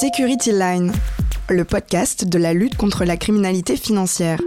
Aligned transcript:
Security 0.00 0.50
Line, 0.50 0.92
le 1.48 1.64
podcast 1.64 2.24
de 2.24 2.36
la 2.36 2.52
lutte 2.52 2.76
contre 2.76 3.04
la 3.04 3.16
criminalité 3.16 3.76
financière. 3.76 4.40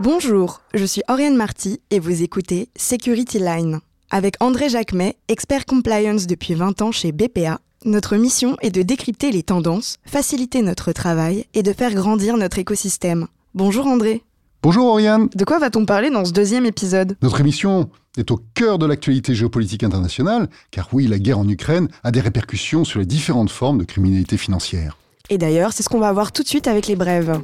Bonjour, 0.00 0.62
je 0.72 0.86
suis 0.86 1.02
Oriane 1.06 1.36
Marty 1.36 1.82
et 1.90 1.98
vous 1.98 2.22
écoutez 2.22 2.70
Security 2.74 3.40
Line. 3.40 3.80
Avec 4.10 4.36
André 4.40 4.70
Jacquemet, 4.70 5.16
expert 5.28 5.66
compliance 5.66 6.26
depuis 6.26 6.54
20 6.54 6.80
ans 6.80 6.92
chez 6.92 7.12
BPA, 7.12 7.60
notre 7.84 8.16
mission 8.16 8.56
est 8.62 8.70
de 8.70 8.80
décrypter 8.80 9.32
les 9.32 9.42
tendances, 9.42 9.98
faciliter 10.06 10.62
notre 10.62 10.92
travail 10.92 11.44
et 11.52 11.62
de 11.62 11.74
faire 11.74 11.92
grandir 11.92 12.38
notre 12.38 12.58
écosystème. 12.58 13.26
Bonjour 13.54 13.86
André. 13.86 14.22
Bonjour 14.60 14.86
Oriane. 14.86 15.28
De 15.36 15.44
quoi 15.44 15.60
va-t-on 15.60 15.86
parler 15.86 16.10
dans 16.10 16.24
ce 16.24 16.32
deuxième 16.32 16.66
épisode? 16.66 17.16
Notre 17.22 17.40
émission 17.40 17.90
est 18.16 18.32
au 18.32 18.40
cœur 18.54 18.80
de 18.80 18.86
l'actualité 18.86 19.32
géopolitique 19.32 19.84
internationale, 19.84 20.48
car 20.72 20.88
oui, 20.92 21.06
la 21.06 21.20
guerre 21.20 21.38
en 21.38 21.48
Ukraine 21.48 21.86
a 22.02 22.10
des 22.10 22.18
répercussions 22.18 22.82
sur 22.82 22.98
les 22.98 23.06
différentes 23.06 23.50
formes 23.50 23.78
de 23.78 23.84
criminalité 23.84 24.36
financière. 24.36 24.98
Et 25.30 25.38
d'ailleurs, 25.38 25.72
c'est 25.72 25.84
ce 25.84 25.88
qu'on 25.88 26.00
va 26.00 26.12
voir 26.12 26.32
tout 26.32 26.42
de 26.42 26.48
suite 26.48 26.66
avec 26.66 26.88
les 26.88 26.96
brèves. 26.96 27.40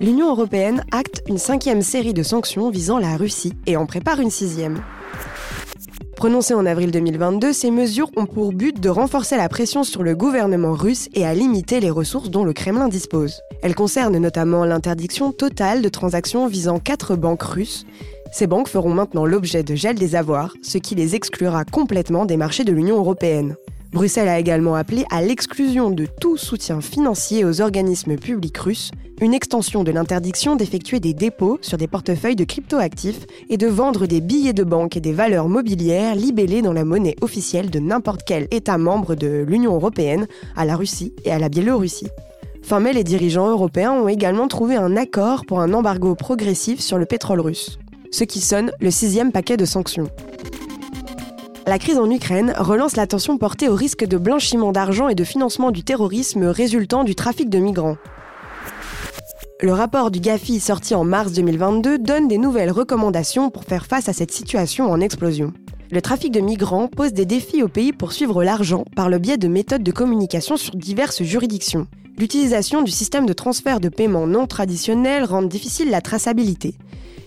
L'Union 0.00 0.30
européenne 0.30 0.82
acte 0.90 1.22
une 1.28 1.38
cinquième 1.38 1.82
série 1.82 2.12
de 2.12 2.24
sanctions 2.24 2.70
visant 2.70 2.98
la 2.98 3.16
Russie 3.16 3.52
et 3.66 3.76
en 3.76 3.86
prépare 3.86 4.18
une 4.18 4.30
sixième. 4.30 4.82
Prononcées 6.16 6.54
en 6.54 6.66
avril 6.66 6.90
2022, 6.90 7.52
ces 7.52 7.70
mesures 7.70 8.10
ont 8.16 8.26
pour 8.26 8.52
but 8.52 8.80
de 8.80 8.88
renforcer 8.88 9.36
la 9.36 9.48
pression 9.48 9.84
sur 9.84 10.02
le 10.02 10.16
gouvernement 10.16 10.72
russe 10.72 11.08
et 11.14 11.24
à 11.24 11.34
limiter 11.34 11.78
les 11.78 11.90
ressources 11.90 12.30
dont 12.30 12.44
le 12.44 12.52
Kremlin 12.52 12.88
dispose. 12.88 13.42
Elles 13.64 13.74
concernent 13.74 14.18
notamment 14.18 14.66
l'interdiction 14.66 15.32
totale 15.32 15.80
de 15.80 15.88
transactions 15.88 16.46
visant 16.46 16.78
quatre 16.78 17.16
banques 17.16 17.44
russes. 17.44 17.86
Ces 18.30 18.46
banques 18.46 18.68
feront 18.68 18.92
maintenant 18.92 19.24
l'objet 19.24 19.62
de 19.62 19.74
gel 19.74 19.96
des 19.96 20.16
avoirs, 20.16 20.52
ce 20.62 20.76
qui 20.76 20.94
les 20.94 21.14
exclura 21.14 21.64
complètement 21.64 22.26
des 22.26 22.36
marchés 22.36 22.64
de 22.64 22.72
l'Union 22.72 22.98
européenne. 22.98 23.56
Bruxelles 23.90 24.28
a 24.28 24.38
également 24.38 24.74
appelé 24.74 25.06
à 25.10 25.22
l'exclusion 25.22 25.88
de 25.88 26.04
tout 26.20 26.36
soutien 26.36 26.82
financier 26.82 27.46
aux 27.46 27.62
organismes 27.62 28.16
publics 28.16 28.58
russes, 28.58 28.90
une 29.22 29.32
extension 29.32 29.82
de 29.82 29.92
l'interdiction 29.92 30.56
d'effectuer 30.56 31.00
des 31.00 31.14
dépôts 31.14 31.58
sur 31.62 31.78
des 31.78 31.86
portefeuilles 31.86 32.36
de 32.36 32.44
cryptoactifs 32.44 33.24
et 33.48 33.56
de 33.56 33.66
vendre 33.66 34.04
des 34.04 34.20
billets 34.20 34.52
de 34.52 34.64
banque 34.64 34.98
et 34.98 35.00
des 35.00 35.12
valeurs 35.12 35.48
mobilières 35.48 36.16
libellées 36.16 36.60
dans 36.60 36.74
la 36.74 36.84
monnaie 36.84 37.16
officielle 37.22 37.70
de 37.70 37.78
n'importe 37.78 38.24
quel 38.26 38.46
État 38.50 38.76
membre 38.76 39.14
de 39.14 39.42
l'Union 39.48 39.74
européenne 39.74 40.26
à 40.54 40.66
la 40.66 40.76
Russie 40.76 41.14
et 41.24 41.30
à 41.30 41.38
la 41.38 41.48
Biélorussie. 41.48 42.08
Fin 42.64 42.80
mai, 42.80 42.94
les 42.94 43.04
dirigeants 43.04 43.50
européens 43.50 43.92
ont 43.92 44.08
également 44.08 44.48
trouvé 44.48 44.74
un 44.74 44.96
accord 44.96 45.44
pour 45.44 45.60
un 45.60 45.74
embargo 45.74 46.14
progressif 46.14 46.80
sur 46.80 46.96
le 46.96 47.04
pétrole 47.04 47.40
russe, 47.40 47.78
ce 48.10 48.24
qui 48.24 48.40
sonne 48.40 48.72
le 48.80 48.90
sixième 48.90 49.32
paquet 49.32 49.58
de 49.58 49.66
sanctions. 49.66 50.08
La 51.66 51.78
crise 51.78 51.98
en 51.98 52.10
Ukraine 52.10 52.54
relance 52.56 52.96
l'attention 52.96 53.36
portée 53.36 53.68
au 53.68 53.74
risque 53.74 54.06
de 54.06 54.16
blanchiment 54.16 54.72
d'argent 54.72 55.10
et 55.10 55.14
de 55.14 55.24
financement 55.24 55.72
du 55.72 55.84
terrorisme 55.84 56.44
résultant 56.44 57.04
du 57.04 57.14
trafic 57.14 57.50
de 57.50 57.58
migrants. 57.58 57.98
Le 59.60 59.74
rapport 59.74 60.10
du 60.10 60.20
GAFI 60.20 60.58
sorti 60.58 60.94
en 60.94 61.04
mars 61.04 61.32
2022 61.32 61.98
donne 61.98 62.28
des 62.28 62.38
nouvelles 62.38 62.72
recommandations 62.72 63.50
pour 63.50 63.64
faire 63.64 63.84
face 63.84 64.08
à 64.08 64.14
cette 64.14 64.32
situation 64.32 64.90
en 64.90 65.02
explosion. 65.02 65.52
Le 65.90 66.00
trafic 66.00 66.32
de 66.32 66.40
migrants 66.40 66.88
pose 66.88 67.12
des 67.12 67.26
défis 67.26 67.62
au 67.62 67.68
pays 67.68 67.92
pour 67.92 68.12
suivre 68.12 68.42
l'argent 68.42 68.86
par 68.96 69.10
le 69.10 69.18
biais 69.18 69.36
de 69.36 69.48
méthodes 69.48 69.82
de 69.82 69.92
communication 69.92 70.56
sur 70.56 70.74
diverses 70.74 71.22
juridictions. 71.22 71.86
L'utilisation 72.16 72.82
du 72.82 72.92
système 72.92 73.26
de 73.26 73.32
transfert 73.32 73.80
de 73.80 73.88
paiement 73.88 74.28
non 74.28 74.46
traditionnel 74.46 75.24
rend 75.24 75.42
difficile 75.42 75.90
la 75.90 76.00
traçabilité. 76.00 76.74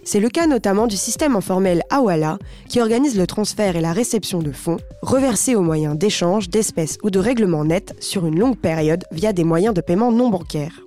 C'est 0.05 0.21
le 0.21 0.30
cas 0.30 0.47
notamment 0.47 0.88
du 0.88 0.95
système 0.95 1.35
informel 1.35 1.81
Awala, 1.89 2.38
qui 2.69 2.80
organise 2.80 3.17
le 3.17 3.27
transfert 3.27 3.75
et 3.75 3.81
la 3.81 3.91
réception 3.91 4.39
de 4.39 4.53
fonds, 4.53 4.77
reversés 5.02 5.55
au 5.55 5.61
moyen 5.61 5.93
d'échanges, 5.93 6.49
d'espèces 6.49 6.97
ou 7.03 7.09
de 7.09 7.19
règlements 7.19 7.65
nets 7.65 7.93
sur 7.99 8.25
une 8.25 8.39
longue 8.39 8.58
période 8.58 9.03
via 9.11 9.33
des 9.33 9.43
moyens 9.43 9.73
de 9.73 9.81
paiement 9.81 10.13
non 10.13 10.30
bancaires. 10.30 10.81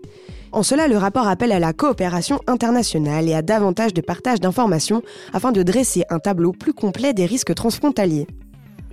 En 0.52 0.62
cela, 0.62 0.88
le 0.88 0.96
rapport 0.96 1.28
appelle 1.28 1.52
à 1.52 1.58
la 1.58 1.74
coopération 1.74 2.40
internationale 2.46 3.28
et 3.28 3.34
à 3.34 3.42
davantage 3.42 3.92
de 3.92 4.00
partage 4.00 4.40
d'informations 4.40 5.02
afin 5.34 5.52
de 5.52 5.62
dresser 5.62 6.04
un 6.08 6.18
tableau 6.18 6.52
plus 6.52 6.72
complet 6.72 7.12
des 7.12 7.26
risques 7.26 7.54
transfrontaliers. 7.54 8.26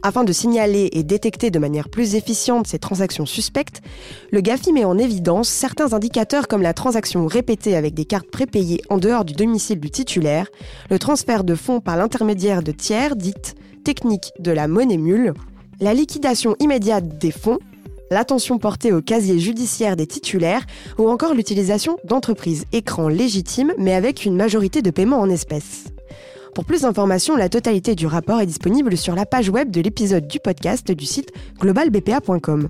Afin 0.03 0.23
de 0.23 0.31
signaler 0.31 0.89
et 0.93 1.03
détecter 1.03 1.49
de 1.49 1.59
manière 1.59 1.89
plus 1.89 2.15
efficiente 2.15 2.67
ces 2.67 2.79
transactions 2.79 3.25
suspectes, 3.25 3.81
le 4.31 4.41
GAFI 4.41 4.71
met 4.71 4.85
en 4.85 4.97
évidence 4.97 5.49
certains 5.49 5.93
indicateurs 5.93 6.47
comme 6.47 6.61
la 6.61 6.73
transaction 6.73 7.25
répétée 7.25 7.75
avec 7.75 7.93
des 7.93 8.05
cartes 8.05 8.29
prépayées 8.29 8.81
en 8.89 8.97
dehors 8.97 9.25
du 9.25 9.33
domicile 9.33 9.79
du 9.79 9.89
titulaire, 9.89 10.47
le 10.89 10.99
transfert 10.99 11.43
de 11.43 11.55
fonds 11.55 11.81
par 11.81 11.97
l'intermédiaire 11.97 12.61
de 12.61 12.71
tiers 12.71 13.15
dites 13.15 13.55
technique 13.83 14.31
de 14.39 14.51
la 14.51 14.67
monnaie 14.67 14.97
mule, 14.97 15.33
la 15.79 15.93
liquidation 15.93 16.55
immédiate 16.59 17.17
des 17.17 17.31
fonds, 17.31 17.59
l'attention 18.11 18.59
portée 18.59 18.93
au 18.93 19.01
casier 19.01 19.39
judiciaire 19.39 19.95
des 19.95 20.07
titulaires 20.07 20.65
ou 20.97 21.09
encore 21.09 21.33
l'utilisation 21.33 21.97
d'entreprises 22.03 22.65
écrans 22.71 23.09
légitimes 23.09 23.73
mais 23.77 23.93
avec 23.93 24.25
une 24.25 24.35
majorité 24.35 24.81
de 24.81 24.91
paiement 24.91 25.19
en 25.19 25.29
espèces. 25.29 25.85
Pour 26.57 26.65
plus 26.65 26.81
d'informations, 26.81 27.35
la 27.35 27.49
totalité 27.49 27.93
du 27.93 28.07
rapport 28.07 28.41
est 28.41 28.47
disponible 28.47 28.97
sur 28.97 29.13
la 29.13 29.27
page 29.27 29.47
web 29.47 29.69
de 29.69 29.79
l'épisode 29.79 30.27
du 30.27 30.39
podcast 30.39 30.91
du 30.91 31.05
site 31.05 31.31
globalbpa.com. 31.59 32.69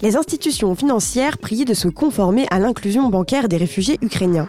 Les 0.00 0.14
institutions 0.14 0.76
financières 0.76 1.36
prient 1.36 1.64
de 1.64 1.74
se 1.74 1.88
conformer 1.88 2.46
à 2.52 2.60
l'inclusion 2.60 3.08
bancaire 3.08 3.48
des 3.48 3.56
réfugiés 3.56 3.98
ukrainiens. 4.02 4.48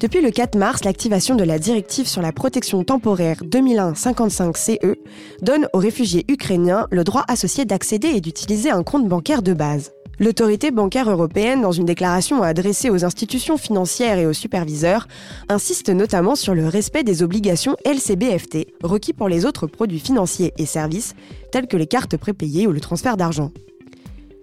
Depuis 0.00 0.20
le 0.20 0.32
4 0.32 0.58
mars, 0.58 0.82
l'activation 0.82 1.36
de 1.36 1.44
la 1.44 1.60
directive 1.60 2.08
sur 2.08 2.20
la 2.20 2.32
protection 2.32 2.82
temporaire 2.82 3.40
2001-55-CE 3.44 4.96
donne 5.40 5.68
aux 5.72 5.78
réfugiés 5.78 6.24
ukrainiens 6.28 6.88
le 6.90 7.04
droit 7.04 7.22
associé 7.28 7.64
d'accéder 7.64 8.08
et 8.08 8.20
d'utiliser 8.20 8.72
un 8.72 8.82
compte 8.82 9.06
bancaire 9.06 9.42
de 9.42 9.52
base. 9.52 9.92
L'autorité 10.22 10.70
bancaire 10.70 11.10
européenne, 11.10 11.62
dans 11.62 11.72
une 11.72 11.84
déclaration 11.84 12.44
adressée 12.44 12.90
aux 12.90 13.04
institutions 13.04 13.56
financières 13.56 14.18
et 14.18 14.26
aux 14.26 14.32
superviseurs, 14.32 15.08
insiste 15.48 15.88
notamment 15.88 16.36
sur 16.36 16.54
le 16.54 16.68
respect 16.68 17.02
des 17.02 17.24
obligations 17.24 17.76
LCBFT 17.84 18.68
requis 18.84 19.14
pour 19.14 19.28
les 19.28 19.44
autres 19.44 19.66
produits 19.66 19.98
financiers 19.98 20.52
et 20.58 20.64
services, 20.64 21.16
tels 21.50 21.66
que 21.66 21.76
les 21.76 21.88
cartes 21.88 22.16
prépayées 22.16 22.68
ou 22.68 22.70
le 22.70 22.78
transfert 22.78 23.16
d'argent. 23.16 23.50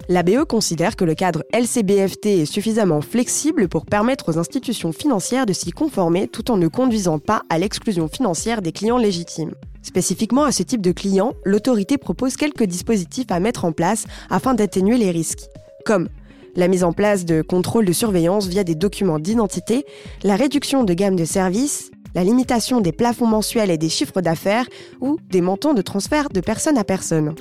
La 0.09 0.21
BE 0.21 0.43
considère 0.43 0.97
que 0.97 1.05
le 1.05 1.15
cadre 1.15 1.45
LCBFT 1.53 2.25
est 2.25 2.45
suffisamment 2.45 2.99
flexible 2.99 3.69
pour 3.69 3.85
permettre 3.85 4.33
aux 4.33 4.37
institutions 4.37 4.91
financières 4.91 5.45
de 5.45 5.53
s'y 5.53 5.71
conformer 5.71 6.27
tout 6.27 6.51
en 6.51 6.57
ne 6.57 6.67
conduisant 6.67 7.19
pas 7.19 7.43
à 7.49 7.57
l'exclusion 7.57 8.09
financière 8.09 8.61
des 8.61 8.73
clients 8.73 8.97
légitimes. 8.97 9.53
Spécifiquement 9.81 10.43
à 10.43 10.51
ce 10.51 10.63
type 10.63 10.81
de 10.81 10.91
clients, 10.91 11.35
l'autorité 11.45 11.97
propose 11.97 12.35
quelques 12.35 12.65
dispositifs 12.65 13.31
à 13.31 13.39
mettre 13.39 13.63
en 13.63 13.71
place 13.71 14.03
afin 14.29 14.53
d'atténuer 14.53 14.97
les 14.97 15.11
risques 15.11 15.47
comme 15.89 16.07
la 16.55 16.67
mise 16.67 16.83
en 16.83 16.93
place 16.93 17.25
de 17.25 17.41
contrôles 17.41 17.85
de 17.85 17.93
surveillance 17.93 18.45
via 18.45 18.63
des 18.63 18.75
documents 18.75 19.17
d'identité, 19.17 19.87
la 20.21 20.35
réduction 20.35 20.83
de 20.83 20.93
gamme 20.93 21.15
de 21.15 21.25
services, 21.25 21.89
la 22.13 22.23
limitation 22.23 22.79
des 22.79 22.91
plafonds 22.91 23.25
mensuels 23.25 23.71
et 23.71 23.79
des 23.79 23.89
chiffres 23.89 24.21
d'affaires 24.21 24.67
ou 25.01 25.17
des 25.31 25.41
montants 25.41 25.73
de 25.73 25.81
transfert 25.81 26.29
de 26.29 26.41
personne 26.41 26.77
à 26.77 26.83
personne. 26.83 27.33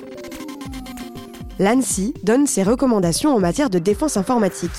L'ANSI 1.59 2.15
donne 2.23 2.47
ses 2.47 2.63
recommandations 2.63 3.35
en 3.35 3.39
matière 3.39 3.69
de 3.69 3.77
défense 3.77 4.17
informatique. 4.17 4.71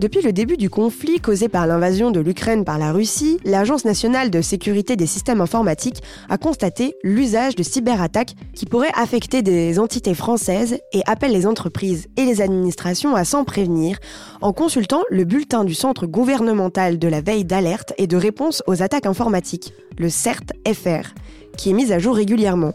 Depuis 0.00 0.22
le 0.22 0.32
début 0.32 0.56
du 0.56 0.70
conflit 0.70 1.20
causé 1.20 1.50
par 1.50 1.66
l'invasion 1.66 2.10
de 2.10 2.20
l'Ukraine 2.20 2.64
par 2.64 2.78
la 2.78 2.90
Russie, 2.90 3.38
l'Agence 3.44 3.84
nationale 3.84 4.30
de 4.30 4.40
sécurité 4.40 4.96
des 4.96 5.04
systèmes 5.04 5.42
informatiques 5.42 6.02
a 6.30 6.38
constaté 6.38 6.94
l'usage 7.02 7.54
de 7.54 7.62
cyberattaques 7.62 8.34
qui 8.54 8.64
pourraient 8.64 8.94
affecter 8.94 9.42
des 9.42 9.78
entités 9.78 10.14
françaises 10.14 10.78
et 10.94 11.02
appelle 11.04 11.32
les 11.32 11.46
entreprises 11.46 12.06
et 12.16 12.24
les 12.24 12.40
administrations 12.40 13.14
à 13.14 13.26
s'en 13.26 13.44
prévenir 13.44 13.98
en 14.40 14.54
consultant 14.54 15.02
le 15.10 15.24
bulletin 15.24 15.64
du 15.64 15.74
Centre 15.74 16.06
gouvernemental 16.06 16.98
de 16.98 17.08
la 17.08 17.20
veille 17.20 17.44
d'alerte 17.44 17.92
et 17.98 18.06
de 18.06 18.16
réponse 18.16 18.62
aux 18.66 18.82
attaques 18.82 19.04
informatiques, 19.04 19.74
le 19.98 20.08
CERT-FR, 20.08 21.12
qui 21.58 21.68
est 21.68 21.74
mis 21.74 21.92
à 21.92 21.98
jour 21.98 22.16
régulièrement. 22.16 22.72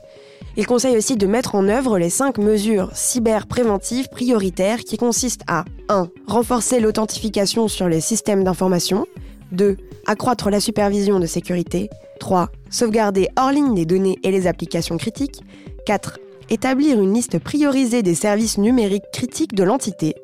Il 0.58 0.66
conseille 0.66 0.96
aussi 0.96 1.18
de 1.18 1.28
mettre 1.28 1.56
en 1.56 1.68
œuvre 1.68 2.00
les 2.00 2.10
cinq 2.10 2.38
mesures 2.38 2.90
cyber-préventives 2.94 4.08
prioritaires 4.08 4.80
qui 4.80 4.96
consistent 4.96 5.44
à 5.48 5.66
1. 5.90 6.08
Renforcer 6.28 6.80
l'authentification 6.80 7.68
sur 7.68 7.90
les 7.90 8.00
systèmes 8.00 8.46
d'information. 8.46 9.06
2. 9.52 9.76
Accroître 10.08 10.50
la 10.50 10.62
supervision 10.62 11.20
de 11.20 11.26
sécurité. 11.26 11.90
3. 12.22 12.50
Sauvegarder 12.70 13.28
hors 13.38 13.52
ligne 13.52 13.76
les 13.76 13.86
données 13.86 14.18
et 14.24 14.32
les 14.32 14.48
applications 14.48 14.96
critiques. 14.96 15.42
4. 15.86 16.20
Établir 16.50 17.02
une 17.02 17.14
liste 17.14 17.38
priorisée 17.38 18.02
des 18.02 18.16
services 18.16 18.58
numériques 18.58 19.12
critiques 19.12 19.56
de 19.56 19.64
l'entité. 19.64 20.16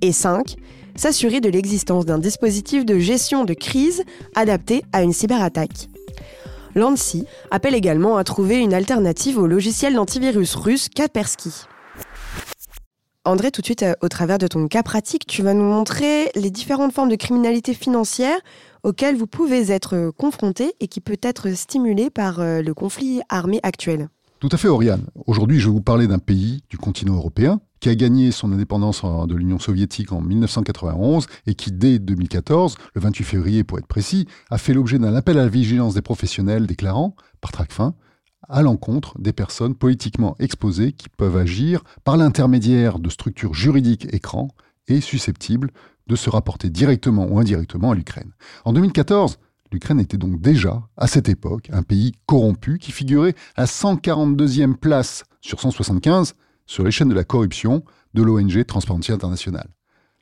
Et 0.00 0.12
5. 0.12 0.56
S'assurer 0.96 1.42
de 1.42 1.50
l'existence 1.50 2.06
d'un 2.06 2.18
dispositif 2.18 2.86
de 2.86 2.98
gestion 2.98 3.44
de 3.44 3.52
crise 3.52 4.02
adapté 4.34 4.82
à 4.92 5.02
une 5.02 5.12
cyberattaque. 5.12 5.88
L'ANSI 6.74 7.26
appelle 7.50 7.74
également 7.74 8.16
à 8.16 8.24
trouver 8.24 8.58
une 8.58 8.74
alternative 8.74 9.38
au 9.38 9.46
logiciel 9.46 9.94
d'antivirus 9.94 10.54
russe 10.54 10.88
Kaspersky. 10.88 11.66
André, 13.26 13.50
tout 13.50 13.62
de 13.62 13.66
suite, 13.66 13.84
euh, 13.84 13.94
au 14.02 14.08
travers 14.08 14.36
de 14.38 14.46
ton 14.46 14.68
cas 14.68 14.82
pratique, 14.82 15.26
tu 15.26 15.42
vas 15.42 15.54
nous 15.54 15.64
montrer 15.64 16.30
les 16.34 16.50
différentes 16.50 16.92
formes 16.92 17.08
de 17.08 17.16
criminalité 17.16 17.72
financière 17.72 18.36
auxquelles 18.82 19.16
vous 19.16 19.26
pouvez 19.26 19.72
être 19.72 20.10
confrontés 20.18 20.74
et 20.80 20.88
qui 20.88 21.00
peut 21.00 21.18
être 21.22 21.50
stimulées 21.56 22.10
par 22.10 22.40
euh, 22.40 22.60
le 22.60 22.74
conflit 22.74 23.22
armé 23.30 23.60
actuel. 23.62 24.08
Tout 24.44 24.54
à 24.54 24.58
fait, 24.58 24.68
Oriane. 24.68 25.06
Aujourd'hui, 25.24 25.58
je 25.58 25.68
vais 25.68 25.72
vous 25.72 25.80
parler 25.80 26.06
d'un 26.06 26.18
pays 26.18 26.64
du 26.68 26.76
continent 26.76 27.14
européen 27.14 27.62
qui 27.80 27.88
a 27.88 27.94
gagné 27.94 28.30
son 28.30 28.52
indépendance 28.52 29.00
de 29.02 29.34
l'Union 29.34 29.58
soviétique 29.58 30.12
en 30.12 30.20
1991 30.20 31.26
et 31.46 31.54
qui, 31.54 31.72
dès 31.72 31.98
2014, 31.98 32.76
le 32.94 33.00
28 33.00 33.24
février 33.24 33.64
pour 33.64 33.78
être 33.78 33.86
précis, 33.86 34.28
a 34.50 34.58
fait 34.58 34.74
l'objet 34.74 34.98
d'un 34.98 35.14
appel 35.14 35.38
à 35.38 35.44
la 35.44 35.48
vigilance 35.48 35.94
des 35.94 36.02
professionnels 36.02 36.66
déclarant, 36.66 37.16
par 37.40 37.52
fin, 37.70 37.94
à 38.46 38.60
l'encontre 38.60 39.18
des 39.18 39.32
personnes 39.32 39.74
politiquement 39.74 40.36
exposées 40.38 40.92
qui 40.92 41.08
peuvent 41.08 41.38
agir 41.38 41.82
par 42.04 42.18
l'intermédiaire 42.18 42.98
de 42.98 43.08
structures 43.08 43.54
juridiques 43.54 44.12
écrans 44.12 44.48
et 44.88 45.00
susceptibles 45.00 45.70
de 46.06 46.16
se 46.16 46.28
rapporter 46.28 46.68
directement 46.68 47.26
ou 47.30 47.38
indirectement 47.38 47.92
à 47.92 47.94
l'Ukraine. 47.94 48.34
En 48.66 48.74
2014, 48.74 49.38
l'Ukraine 49.74 50.00
était 50.00 50.16
donc 50.16 50.40
déjà, 50.40 50.82
à 50.96 51.08
cette 51.08 51.28
époque, 51.28 51.68
un 51.72 51.82
pays 51.82 52.12
corrompu 52.26 52.78
qui 52.78 52.92
figurait 52.92 53.34
à 53.56 53.64
142e 53.64 54.76
place 54.76 55.24
sur 55.40 55.60
175 55.60 56.34
sur 56.64 56.84
les 56.84 56.92
chaînes 56.92 57.08
de 57.08 57.14
la 57.14 57.24
corruption 57.24 57.84
de 58.14 58.22
l'ONG 58.22 58.64
Transparency 58.64 59.10
International. 59.10 59.68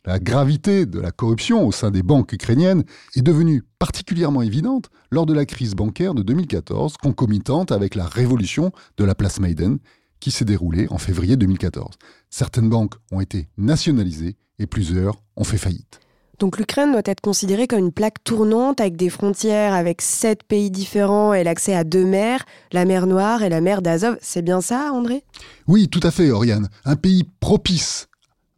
La 0.05 0.19
gravité 0.19 0.87
de 0.87 0.99
la 0.99 1.13
corruption 1.13 1.65
au 1.67 1.71
sein 1.71 1.91
des 1.91 2.03
banques 2.03 2.33
ukrainiennes 2.33 2.83
est 3.15 3.23
devenue 3.23 3.63
particulièrement 3.79 4.43
évidente 4.43 4.89
lors 5.11 5.27
de 5.27 5.35
la 5.35 5.45
crise 5.45 5.75
bancaire 5.75 6.15
de 6.15 6.23
2014, 6.23 6.97
concomitante 6.97 7.71
avec 7.71 7.95
la 7.95 8.07
révolution 8.07 8.73
de 8.97 9.05
la 9.05 9.15
place 9.15 9.39
Maiden 9.39 9.79
qui 10.19 10.31
s'est 10.31 10.47
déroulée 10.47 10.87
en 10.91 10.99
février 10.99 11.37
2014. 11.37 11.97
Certaines 12.31 12.71
banques 12.71 12.95
ont 13.13 13.21
été 13.21 13.49
nationalisées 13.59 14.37
et 14.59 14.67
plusieurs 14.67 15.23
ont 15.37 15.45
fait 15.45 15.59
faillite. 15.59 16.01
Donc 16.43 16.59
l'Ukraine 16.59 16.91
doit 16.91 17.03
être 17.05 17.21
considérée 17.21 17.69
comme 17.69 17.79
une 17.79 17.93
plaque 17.93 18.25
tournante 18.25 18.81
avec 18.81 18.97
des 18.97 19.11
frontières 19.11 19.75
avec 19.75 20.03
sept 20.03 20.43
pays 20.43 20.73
différents 20.73 21.33
et 21.35 21.45
l'accès 21.45 21.73
à 21.73 21.85
deux 21.85 22.05
mers, 22.05 22.45
la 22.73 22.85
mer 22.85 23.07
Noire 23.07 23.45
et 23.45 23.49
la 23.49 23.61
mer 23.61 23.81
d'Azov. 23.81 24.19
C'est 24.21 24.43
bien 24.43 24.61
ça, 24.61 24.91
André? 24.93 25.23
Oui, 25.69 25.87
tout 25.87 26.01
à 26.03 26.11
fait, 26.11 26.33
Oriane. 26.33 26.69
Un 26.85 26.97
pays 26.97 27.23
propice 27.39 28.09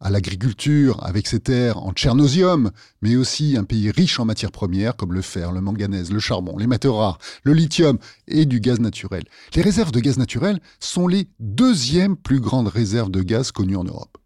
à 0.00 0.08
l'agriculture 0.08 1.04
avec 1.04 1.26
ses 1.26 1.40
terres 1.40 1.76
en 1.76 1.92
tchernosium, 1.92 2.70
mais 3.02 3.16
aussi 3.16 3.54
un 3.58 3.64
pays 3.64 3.90
riche 3.90 4.18
en 4.18 4.24
matières 4.24 4.50
premières 4.50 4.96
comme 4.96 5.12
le 5.12 5.20
fer, 5.20 5.52
le 5.52 5.60
manganèse, 5.60 6.10
le 6.10 6.20
charbon, 6.20 6.56
les 6.56 6.66
métaux 6.66 6.94
rares, 6.94 7.18
le 7.42 7.52
lithium 7.52 7.98
et 8.28 8.46
du 8.46 8.60
gaz 8.60 8.80
naturel. 8.80 9.24
Les 9.54 9.60
réserves 9.60 9.92
de 9.92 10.00
gaz 10.00 10.16
naturel 10.16 10.58
sont 10.80 11.06
les 11.06 11.28
deuxièmes 11.38 12.16
plus 12.16 12.40
grandes 12.40 12.68
réserves 12.68 13.10
de 13.10 13.20
gaz 13.20 13.52
connues 13.52 13.76
en 13.76 13.84
Europe. 13.84 14.16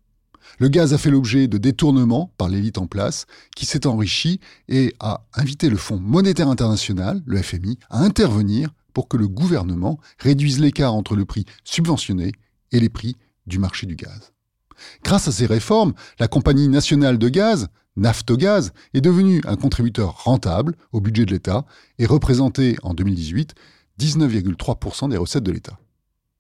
Le 0.59 0.69
gaz 0.69 0.93
a 0.93 0.99
fait 0.99 1.11
l'objet 1.11 1.47
de 1.47 1.57
détournements 1.57 2.33
par 2.37 2.49
l'élite 2.49 2.79
en 2.79 2.87
place, 2.87 3.27
qui 3.55 3.65
s'est 3.65 3.87
enrichi 3.87 4.41
et 4.69 4.93
a 4.99 5.25
invité 5.35 5.71
le 5.71 5.77
Fonds 5.77 6.01
monétaire 6.01 6.49
international, 6.49 7.23
le 7.27 7.41
FMI, 7.41 7.79
à 7.91 8.03
intervenir 8.03 8.71
pour 8.93 9.07
que 9.07 9.17
le 9.17 9.29
gouvernement 9.29 10.01
réduise 10.19 10.59
l'écart 10.59 10.95
entre 10.95 11.15
le 11.15 11.25
prix 11.25 11.45
subventionné 11.63 12.33
et 12.73 12.81
les 12.81 12.89
prix 12.89 13.17
du 13.47 13.61
marché 13.61 13.87
du 13.87 13.95
gaz. 13.95 14.33
Grâce 15.05 15.29
à 15.29 15.33
ces 15.33 15.47
réformes, 15.47 15.95
la 16.19 16.27
compagnie 16.27 16.69
nationale 16.69 17.19
de 17.19 17.29
gaz, 17.29 17.69
Naftogaz, 17.97 18.73
est 18.95 19.01
devenue 19.01 19.41
un 19.47 19.57
contributeur 19.57 20.25
rentable 20.25 20.75
au 20.93 21.01
budget 21.01 21.25
de 21.25 21.33
l'État 21.33 21.67
et 21.99 22.07
représentait 22.07 22.77
en 22.83 22.95
2018 22.95 23.55
19,3% 24.01 25.11
des 25.11 25.17
recettes 25.17 25.45
de 25.45 25.53
l'État. 25.53 25.79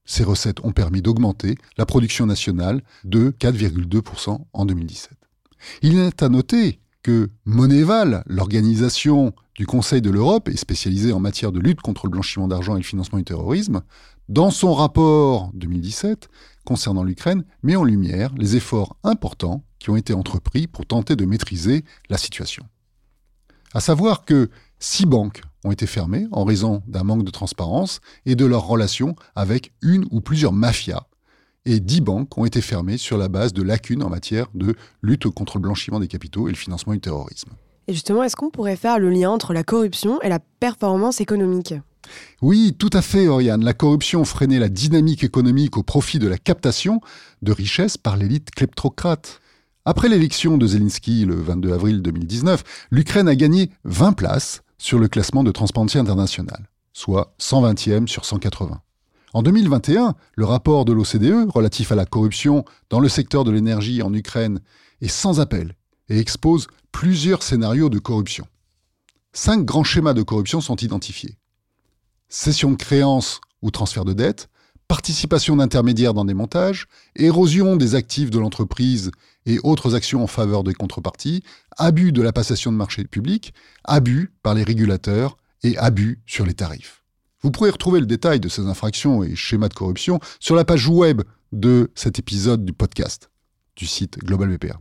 Ces 0.08 0.24
recettes 0.24 0.64
ont 0.64 0.72
permis 0.72 1.02
d'augmenter 1.02 1.56
la 1.76 1.84
production 1.84 2.24
nationale 2.24 2.82
de 3.04 3.30
4,2% 3.38 4.38
en 4.54 4.64
2017. 4.64 5.12
Il 5.82 5.98
est 5.98 6.22
à 6.22 6.30
noter 6.30 6.80
que 7.02 7.30
Moneval, 7.44 8.24
l'organisation 8.26 9.34
du 9.54 9.66
Conseil 9.66 10.00
de 10.00 10.08
l'Europe 10.08 10.48
et 10.48 10.56
spécialisée 10.56 11.12
en 11.12 11.20
matière 11.20 11.52
de 11.52 11.60
lutte 11.60 11.82
contre 11.82 12.06
le 12.06 12.10
blanchiment 12.10 12.48
d'argent 12.48 12.74
et 12.74 12.78
le 12.78 12.84
financement 12.84 13.18
du 13.18 13.24
terrorisme, 13.24 13.82
dans 14.30 14.50
son 14.50 14.72
rapport 14.72 15.50
2017, 15.52 16.30
concernant 16.64 17.04
l'Ukraine 17.04 17.44
met 17.62 17.76
en 17.76 17.84
lumière 17.84 18.32
les 18.38 18.56
efforts 18.56 18.96
importants 19.04 19.62
qui 19.78 19.90
ont 19.90 19.96
été 19.96 20.14
entrepris 20.14 20.66
pour 20.66 20.86
tenter 20.86 21.16
de 21.16 21.26
maîtriser 21.26 21.84
la 22.08 22.16
situation. 22.16 22.64
À 23.74 23.80
savoir 23.80 24.24
que 24.24 24.48
six 24.78 25.04
banques 25.04 25.42
ont 25.64 25.72
été 25.72 25.86
fermées 25.86 26.26
en 26.32 26.44
raison 26.44 26.82
d'un 26.86 27.04
manque 27.04 27.24
de 27.24 27.30
transparence 27.30 28.00
et 28.26 28.36
de 28.36 28.44
leur 28.44 28.66
relation 28.66 29.16
avec 29.34 29.72
une 29.82 30.06
ou 30.10 30.20
plusieurs 30.20 30.52
mafias, 30.52 31.06
et 31.64 31.80
dix 31.80 32.00
banques 32.00 32.36
ont 32.38 32.44
été 32.44 32.60
fermées 32.60 32.96
sur 32.96 33.18
la 33.18 33.28
base 33.28 33.52
de 33.52 33.62
lacunes 33.62 34.02
en 34.02 34.08
matière 34.08 34.46
de 34.54 34.74
lutte 35.02 35.28
contre 35.28 35.58
le 35.58 35.62
blanchiment 35.62 36.00
des 36.00 36.08
capitaux 36.08 36.48
et 36.48 36.50
le 36.50 36.56
financement 36.56 36.94
du 36.94 37.00
terrorisme. 37.00 37.50
Et 37.88 37.92
justement, 37.92 38.22
est-ce 38.22 38.36
qu'on 38.36 38.50
pourrait 38.50 38.76
faire 38.76 38.98
le 38.98 39.10
lien 39.10 39.30
entre 39.30 39.52
la 39.52 39.64
corruption 39.64 40.20
et 40.22 40.28
la 40.28 40.38
performance 40.38 41.20
économique? 41.20 41.74
Oui, 42.40 42.74
tout 42.78 42.90
à 42.92 43.02
fait, 43.02 43.28
Oriane. 43.28 43.64
La 43.64 43.74
corruption 43.74 44.24
freinait 44.24 44.58
la 44.58 44.68
dynamique 44.68 45.24
économique 45.24 45.76
au 45.76 45.82
profit 45.82 46.18
de 46.18 46.28
la 46.28 46.38
captation 46.38 47.00
de 47.42 47.52
richesses 47.52 47.96
par 47.96 48.16
l'élite 48.16 48.50
kleptocrate. 48.50 49.40
Après 49.84 50.08
l'élection 50.08 50.58
de 50.58 50.66
Zelensky 50.66 51.24
le 51.24 51.34
22 51.34 51.72
avril 51.72 52.02
2019, 52.02 52.62
l'Ukraine 52.90 53.28
a 53.28 53.34
gagné 53.34 53.70
20 53.84 54.12
places 54.12 54.62
sur 54.78 54.98
le 54.98 55.08
classement 55.08 55.44
de 55.44 55.50
Transparency 55.50 55.98
International, 55.98 56.68
soit 56.92 57.34
120e 57.40 58.06
sur 58.06 58.24
180. 58.24 58.80
En 59.34 59.42
2021, 59.42 60.14
le 60.34 60.44
rapport 60.44 60.84
de 60.84 60.92
l'OCDE 60.92 61.50
relatif 61.50 61.92
à 61.92 61.94
la 61.94 62.06
corruption 62.06 62.64
dans 62.88 63.00
le 63.00 63.08
secteur 63.08 63.44
de 63.44 63.50
l'énergie 63.50 64.02
en 64.02 64.14
Ukraine 64.14 64.60
est 65.02 65.08
sans 65.08 65.40
appel 65.40 65.74
et 66.08 66.18
expose 66.18 66.68
plusieurs 66.92 67.42
scénarios 67.42 67.90
de 67.90 67.98
corruption. 67.98 68.46
Cinq 69.32 69.64
grands 69.64 69.84
schémas 69.84 70.14
de 70.14 70.22
corruption 70.22 70.60
sont 70.60 70.76
identifiés 70.76 71.36
cession 72.28 72.70
de 72.70 72.76
créances 72.76 73.40
ou 73.62 73.70
transfert 73.70 74.04
de 74.04 74.12
dette, 74.12 74.48
participation 74.86 75.56
d'intermédiaires 75.56 76.14
dans 76.14 76.24
des 76.24 76.34
montages, 76.34 76.86
érosion 77.16 77.76
des 77.76 77.94
actifs 77.94 78.30
de 78.30 78.38
l'entreprise 78.38 79.10
et 79.46 79.58
autres 79.62 79.94
actions 79.94 80.22
en 80.22 80.26
faveur 80.26 80.64
des 80.64 80.74
contreparties, 80.74 81.42
abus 81.78 82.12
de 82.12 82.22
la 82.22 82.32
passation 82.32 82.70
de 82.70 82.76
marché 82.76 83.04
public, 83.04 83.54
abus 83.84 84.32
par 84.42 84.54
les 84.54 84.62
régulateurs 84.62 85.36
et 85.62 85.76
abus 85.78 86.20
sur 86.26 86.44
les 86.44 86.54
tarifs. 86.54 87.02
Vous 87.42 87.50
pourrez 87.50 87.70
retrouver 87.70 88.00
le 88.00 88.06
détail 88.06 88.40
de 88.40 88.48
ces 88.48 88.62
infractions 88.62 89.22
et 89.22 89.36
schémas 89.36 89.68
de 89.68 89.74
corruption 89.74 90.18
sur 90.40 90.56
la 90.56 90.64
page 90.64 90.88
web 90.88 91.22
de 91.52 91.90
cet 91.94 92.18
épisode 92.18 92.64
du 92.64 92.72
podcast 92.72 93.30
du 93.76 93.86
site 93.86 94.18
Global 94.18 94.48
BPA. 94.56 94.80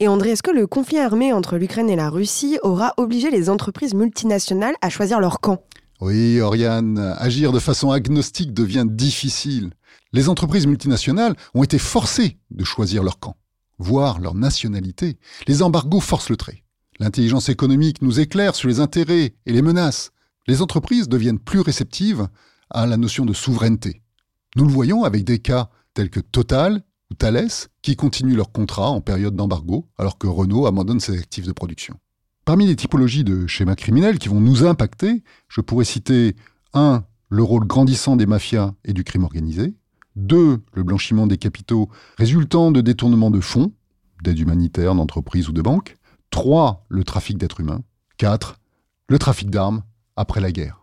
Et 0.00 0.06
André, 0.06 0.30
est-ce 0.30 0.44
que 0.44 0.52
le 0.52 0.68
conflit 0.68 0.98
armé 0.98 1.32
entre 1.32 1.56
l'Ukraine 1.56 1.90
et 1.90 1.96
la 1.96 2.08
Russie 2.08 2.58
aura 2.62 2.94
obligé 2.98 3.32
les 3.32 3.50
entreprises 3.50 3.94
multinationales 3.94 4.76
à 4.80 4.90
choisir 4.90 5.18
leur 5.18 5.40
camp? 5.40 5.64
Oui, 6.00 6.40
Oriane, 6.40 6.98
agir 7.18 7.50
de 7.50 7.58
façon 7.58 7.90
agnostique 7.90 8.54
devient 8.54 8.86
difficile. 8.88 9.70
Les 10.12 10.28
entreprises 10.28 10.68
multinationales 10.68 11.34
ont 11.54 11.64
été 11.64 11.78
forcées 11.78 12.38
de 12.52 12.64
choisir 12.64 13.02
leur 13.02 13.18
camp, 13.18 13.36
voire 13.78 14.20
leur 14.20 14.34
nationalité. 14.34 15.18
Les 15.46 15.62
embargos 15.62 16.00
forcent 16.00 16.30
le 16.30 16.36
trait. 16.36 16.64
L'intelligence 16.98 17.48
économique 17.48 18.02
nous 18.02 18.20
éclaire 18.20 18.54
sur 18.54 18.68
les 18.68 18.80
intérêts 18.80 19.34
et 19.46 19.52
les 19.52 19.62
menaces. 19.62 20.10
Les 20.46 20.62
entreprises 20.62 21.08
deviennent 21.08 21.38
plus 21.38 21.60
réceptives 21.60 22.28
à 22.70 22.86
la 22.86 22.96
notion 22.96 23.24
de 23.24 23.32
souveraineté. 23.32 24.02
Nous 24.56 24.64
le 24.64 24.72
voyons 24.72 25.04
avec 25.04 25.24
des 25.24 25.38
cas 25.38 25.70
tels 25.94 26.10
que 26.10 26.20
Total 26.20 26.82
ou 27.10 27.14
Thales 27.14 27.68
qui 27.82 27.96
continuent 27.96 28.36
leur 28.36 28.52
contrat 28.52 28.90
en 28.90 29.00
période 29.00 29.36
d'embargo 29.36 29.88
alors 29.96 30.18
que 30.18 30.26
Renault 30.26 30.66
abandonne 30.66 31.00
ses 31.00 31.18
actifs 31.18 31.46
de 31.46 31.52
production. 31.52 31.94
Parmi 32.44 32.66
les 32.66 32.76
typologies 32.76 33.24
de 33.24 33.46
schémas 33.46 33.74
criminels 33.74 34.18
qui 34.18 34.28
vont 34.28 34.40
nous 34.40 34.64
impacter, 34.64 35.22
je 35.48 35.60
pourrais 35.60 35.84
citer 35.84 36.34
1. 36.72 37.04
Le 37.30 37.42
rôle 37.42 37.66
grandissant 37.66 38.16
des 38.16 38.24
mafias 38.24 38.72
et 38.86 38.94
du 38.94 39.04
crime 39.04 39.24
organisé. 39.24 39.74
2. 40.18 40.60
Le 40.74 40.82
blanchiment 40.82 41.26
des 41.26 41.38
capitaux 41.38 41.88
résultant 42.16 42.70
de 42.70 42.80
détournements 42.80 43.30
de 43.30 43.40
fonds, 43.40 43.72
d'aide 44.22 44.38
humanitaire, 44.38 44.94
d'entreprises 44.94 45.48
ou 45.48 45.52
de 45.52 45.62
banques. 45.62 45.96
3. 46.30 46.86
Le 46.88 47.04
trafic 47.04 47.38
d'êtres 47.38 47.60
humains. 47.60 47.80
4. 48.18 48.58
Le 49.08 49.18
trafic 49.18 49.50
d'armes 49.50 49.82
après 50.16 50.40
la 50.40 50.52
guerre. 50.52 50.80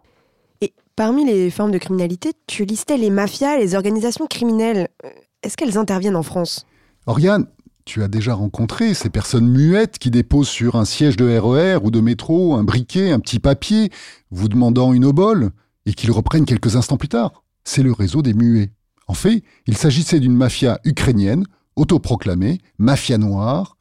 Et 0.62 0.74
parmi 0.96 1.26
les 1.26 1.52
formes 1.52 1.72
de 1.72 1.78
criminalité, 1.78 2.32
tu 2.48 2.66
listais 2.66 2.98
les 2.98 3.10
mafias 3.10 3.58
les 3.58 3.76
organisations 3.76 4.28
criminelles. 4.28 4.88
Euh, 5.06 5.10
est-ce 5.44 5.58
qu'elles 5.58 5.78
interviennent 5.78 6.16
en 6.16 6.24
France? 6.24 6.66
Oriane, 7.06 7.46
tu 7.86 8.02
as 8.02 8.08
déjà 8.08 8.34
rencontré 8.34 8.96
ces 8.96 9.12
personnes 9.12 9.48
muettes 9.48 10.00
qui 10.00 10.10
déposent 10.10 10.50
sur 10.50 10.76
un 10.76 10.86
siège 10.86 11.18
de 11.18 11.26
RER 11.38 11.76
e 11.76 11.80
ou 11.84 11.92
de 11.92 12.00
métro 12.00 12.56
un 12.56 12.64
briquet, 12.64 13.12
un 13.12 13.20
petit 13.20 13.40
papier, 13.40 13.92
vous 14.32 14.48
demandant 14.48 14.92
une 14.92 15.06
obole, 15.06 15.52
et 15.86 15.94
qu'ils 15.94 16.12
reprennent 16.12 16.46
quelques 16.46 16.76
instants 16.76 16.98
plus 16.98 17.10
tard. 17.10 17.44
C'est 17.64 17.84
le 17.84 17.92
réseau 17.92 18.24
des 18.24 18.34
muets. 18.34 18.72
En 19.08 19.14
fait, 19.14 19.44
il 19.68 19.78
s'agissait 19.78 20.20
d'une 20.20 20.36
mafia 20.36 20.80
ukrainienne, 20.84 21.46
autoproclamée, 21.76 22.60
mafia 22.78 23.18
noire, 23.18 23.78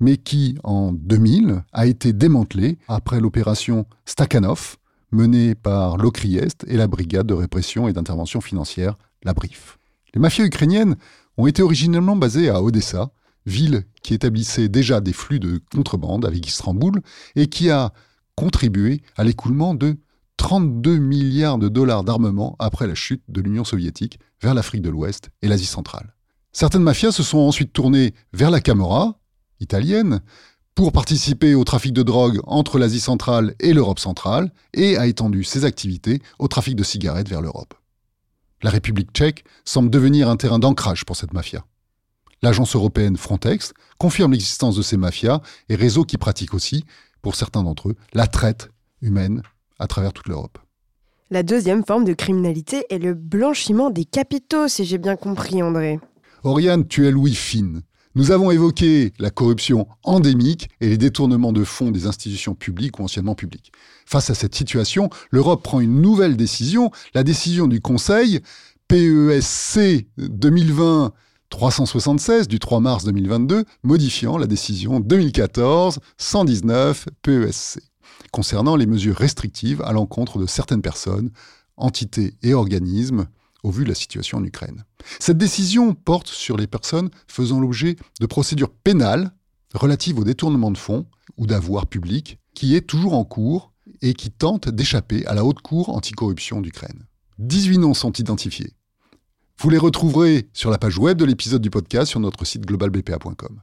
mais 0.00 0.16
qui, 0.16 0.56
en 0.62 0.92
2000, 0.92 1.64
a 1.72 1.86
été 1.86 2.12
démantelée 2.12 2.78
après 2.86 3.20
l'opération 3.20 3.86
Stakhanov, 4.04 4.76
menée 5.10 5.54
par 5.54 5.96
l'Ocriest 5.96 6.64
et 6.68 6.76
la 6.76 6.86
brigade 6.86 7.26
de 7.26 7.34
répression 7.34 7.88
et 7.88 7.92
d'intervention 7.92 8.40
financière, 8.40 8.96
la 9.24 9.34
BRIF. 9.34 9.78
Les 10.14 10.20
mafias 10.20 10.44
ukrainiennes 10.44 10.96
ont 11.36 11.46
été 11.46 11.62
originellement 11.62 12.16
basées 12.16 12.50
à 12.50 12.62
Odessa, 12.62 13.10
ville 13.46 13.84
qui 14.02 14.14
établissait 14.14 14.68
déjà 14.68 15.00
des 15.00 15.12
flux 15.12 15.40
de 15.40 15.60
contrebande 15.74 16.26
avec 16.26 16.46
Istanbul 16.46 17.00
et 17.34 17.46
qui 17.46 17.70
a 17.70 17.92
contribué 18.36 19.02
à 19.16 19.24
l'écoulement 19.24 19.74
de 19.74 19.96
32 20.36 20.98
milliards 20.98 21.58
de 21.58 21.68
dollars 21.68 22.04
d'armement 22.04 22.54
après 22.58 22.86
la 22.86 22.94
chute 22.94 23.22
de 23.28 23.40
l'Union 23.40 23.64
soviétique 23.64 24.20
vers 24.40 24.54
l'Afrique 24.54 24.82
de 24.82 24.90
l'Ouest 24.90 25.30
et 25.42 25.48
l'Asie 25.48 25.66
centrale. 25.66 26.14
Certaines 26.52 26.82
mafias 26.82 27.12
se 27.12 27.22
sont 27.22 27.38
ensuite 27.38 27.72
tournées 27.72 28.14
vers 28.32 28.50
la 28.50 28.60
Camorra, 28.60 29.18
italienne, 29.60 30.20
pour 30.74 30.92
participer 30.92 31.54
au 31.54 31.64
trafic 31.64 31.92
de 31.92 32.02
drogue 32.02 32.40
entre 32.44 32.78
l'Asie 32.78 33.00
centrale 33.00 33.54
et 33.58 33.72
l'Europe 33.72 33.98
centrale, 33.98 34.52
et 34.74 34.96
a 34.96 35.06
étendu 35.06 35.42
ses 35.42 35.64
activités 35.64 36.22
au 36.38 36.46
trafic 36.46 36.76
de 36.76 36.84
cigarettes 36.84 37.28
vers 37.28 37.42
l'Europe. 37.42 37.74
La 38.62 38.70
République 38.70 39.12
tchèque 39.12 39.44
semble 39.64 39.90
devenir 39.90 40.28
un 40.28 40.36
terrain 40.36 40.58
d'ancrage 40.58 41.04
pour 41.04 41.16
cette 41.16 41.32
mafia. 41.32 41.64
L'agence 42.42 42.76
européenne 42.76 43.16
Frontex 43.16 43.72
confirme 43.98 44.32
l'existence 44.32 44.76
de 44.76 44.82
ces 44.82 44.96
mafias 44.96 45.40
et 45.68 45.74
réseaux 45.74 46.04
qui 46.04 46.18
pratiquent 46.18 46.54
aussi, 46.54 46.84
pour 47.22 47.34
certains 47.34 47.64
d'entre 47.64 47.90
eux, 47.90 47.96
la 48.14 48.28
traite 48.28 48.70
humaine 49.00 49.42
à 49.78 49.86
travers 49.86 50.12
toute 50.12 50.28
l'Europe. 50.28 50.58
La 51.30 51.42
deuxième 51.42 51.84
forme 51.84 52.04
de 52.04 52.14
criminalité 52.14 52.86
est 52.88 52.98
le 52.98 53.12
blanchiment 53.12 53.90
des 53.90 54.06
capitaux, 54.06 54.66
si 54.66 54.86
j'ai 54.86 54.96
bien 54.96 55.14
compris, 55.14 55.62
André. 55.62 56.00
Oriane, 56.42 56.88
tu 56.88 57.06
es 57.06 57.10
Louis 57.10 57.34
Fine. 57.34 57.82
Nous 58.14 58.30
avons 58.30 58.50
évoqué 58.50 59.12
la 59.18 59.28
corruption 59.28 59.86
endémique 60.04 60.70
et 60.80 60.88
les 60.88 60.96
détournements 60.96 61.52
de 61.52 61.64
fonds 61.64 61.90
des 61.90 62.06
institutions 62.06 62.54
publiques 62.54 62.98
ou 62.98 63.02
anciennement 63.02 63.34
publiques. 63.34 63.72
Face 64.06 64.30
à 64.30 64.34
cette 64.34 64.54
situation, 64.54 65.10
l'Europe 65.30 65.62
prend 65.62 65.80
une 65.80 66.00
nouvelle 66.00 66.34
décision, 66.34 66.90
la 67.12 67.24
décision 67.24 67.66
du 67.66 67.82
Conseil 67.82 68.40
PESC 68.88 70.06
2020 70.16 71.12
376 71.50 72.48
du 72.48 72.58
3 72.58 72.80
mars 72.80 73.04
2022 73.04 73.64
modifiant 73.82 74.38
la 74.38 74.46
décision 74.46 75.00
2014 75.00 75.98
119 76.16 77.06
PESC 77.22 77.80
concernant 78.30 78.76
les 78.76 78.86
mesures 78.86 79.16
restrictives 79.16 79.82
à 79.82 79.92
l'encontre 79.92 80.38
de 80.38 80.46
certaines 80.46 80.82
personnes, 80.82 81.30
entités 81.76 82.34
et 82.42 82.54
organismes 82.54 83.26
au 83.62 83.70
vu 83.70 83.84
de 83.84 83.88
la 83.88 83.94
situation 83.94 84.38
en 84.38 84.44
Ukraine. 84.44 84.84
Cette 85.18 85.38
décision 85.38 85.94
porte 85.94 86.28
sur 86.28 86.56
les 86.56 86.66
personnes 86.66 87.10
faisant 87.26 87.60
l'objet 87.60 87.96
de 88.20 88.26
procédures 88.26 88.70
pénales 88.70 89.32
relatives 89.74 90.18
au 90.18 90.24
détournement 90.24 90.70
de 90.70 90.78
fonds 90.78 91.06
ou 91.36 91.46
d'avoirs 91.46 91.86
publics 91.86 92.38
qui 92.54 92.74
est 92.74 92.86
toujours 92.86 93.14
en 93.14 93.24
cours 93.24 93.72
et 94.02 94.14
qui 94.14 94.30
tentent 94.30 94.68
d'échapper 94.68 95.26
à 95.26 95.34
la 95.34 95.44
haute 95.44 95.60
cour 95.60 95.90
anticorruption 95.90 96.60
d'Ukraine. 96.60 97.06
18 97.38 97.78
noms 97.78 97.94
sont 97.94 98.12
identifiés. 98.12 98.72
Vous 99.60 99.70
les 99.70 99.78
retrouverez 99.78 100.48
sur 100.52 100.70
la 100.70 100.78
page 100.78 100.98
web 100.98 101.18
de 101.18 101.24
l'épisode 101.24 101.62
du 101.62 101.70
podcast 101.70 102.10
sur 102.10 102.20
notre 102.20 102.44
site 102.44 102.64
globalbpa.com. 102.64 103.60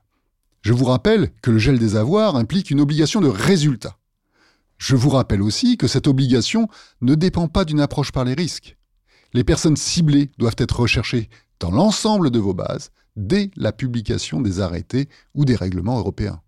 Je 0.62 0.74
vous 0.74 0.86
rappelle 0.86 1.32
que 1.42 1.52
le 1.52 1.58
gel 1.58 1.80
des 1.80 1.96
avoirs 1.96 2.36
implique 2.36 2.72
une 2.72 2.82
obligation 2.82 3.22
de 3.22 3.28
résultat. 3.28 3.98
Je 4.78 4.96
vous 4.96 5.10
rappelle 5.10 5.42
aussi 5.42 5.78
que 5.78 5.88
cette 5.88 6.08
obligation 6.08 6.68
ne 7.02 7.16
dépend 7.16 7.48
pas 7.48 7.66
d'une 7.66 7.80
approche 7.80 8.12
par 8.12 8.26
les 8.26 8.34
risques. 8.34 8.78
Les 9.34 9.44
personnes 9.44 9.78
ciblées 9.78 10.32
doivent 10.38 10.56
être 10.58 10.80
recherchées 10.80 11.30
dans 11.60 11.72
l'ensemble 11.72 12.32
de 12.32 12.40
vos 12.40 12.54
bases 12.54 12.92
dès 13.16 13.52
la 13.56 13.72
publication 13.72 14.42
des 14.42 14.60
arrêtés 14.60 15.10
ou 15.34 15.46
des 15.46 15.56
règlements 15.56 16.00
européens. 16.00 16.42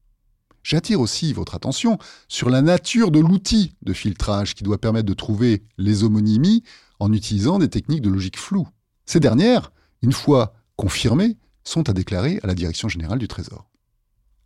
J'attire 0.64 1.00
aussi 1.00 1.32
votre 1.32 1.56
attention 1.56 1.98
sur 2.28 2.50
la 2.50 2.62
nature 2.62 3.10
de 3.10 3.20
l'outil 3.20 3.72
de 3.84 3.94
filtrage 3.94 4.54
qui 4.54 4.66
doit 4.66 4.78
permettre 4.78 5.06
de 5.06 5.14
trouver 5.14 5.64
les 5.78 6.04
homonymies 6.04 6.64
en 7.00 7.14
utilisant 7.14 7.58
des 7.58 7.70
techniques 7.70 8.02
de 8.02 8.10
logique 8.10 8.38
floue. 8.38 8.68
Ces 9.06 9.22
dernières, 9.22 9.72
une 10.02 10.12
fois 10.12 10.54
confirmées, 10.76 11.38
sont 11.64 11.90
à 11.90 11.94
déclarer 11.94 12.40
à 12.44 12.48
la 12.48 12.54
Direction 12.54 12.90
générale 12.90 13.20
du 13.20 13.30
Trésor. 13.30 13.70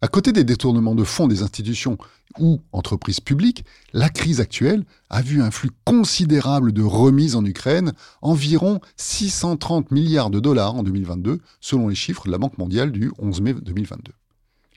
À 0.04 0.08
côté 0.08 0.32
des 0.32 0.44
détournements 0.44 0.96
de 0.96 1.04
fonds 1.04 1.28
des 1.28 1.44
institutions 1.44 2.00
ou 2.40 2.60
entreprises 2.72 3.20
publiques, 3.20 3.64
la 3.94 4.10
crise 4.10 4.40
actuelle 4.40 4.84
a 5.12 5.22
vu 5.22 5.44
un 5.44 5.52
flux 5.52 5.70
considérable 5.86 6.72
de 6.72 6.82
remises 6.82 7.36
en 7.36 7.46
Ukraine, 7.46 7.94
environ 8.24 8.80
630 8.98 9.92
milliards 9.92 10.32
de 10.32 10.40
dollars 10.40 10.74
en 10.74 10.82
2022, 10.82 11.40
selon 11.60 11.88
les 11.88 11.94
chiffres 11.94 12.26
de 12.26 12.32
la 12.32 12.40
Banque 12.40 12.58
mondiale 12.58 12.92
du 12.92 13.12
11 13.20 13.42
mai 13.42 13.54
2022. 13.54 14.12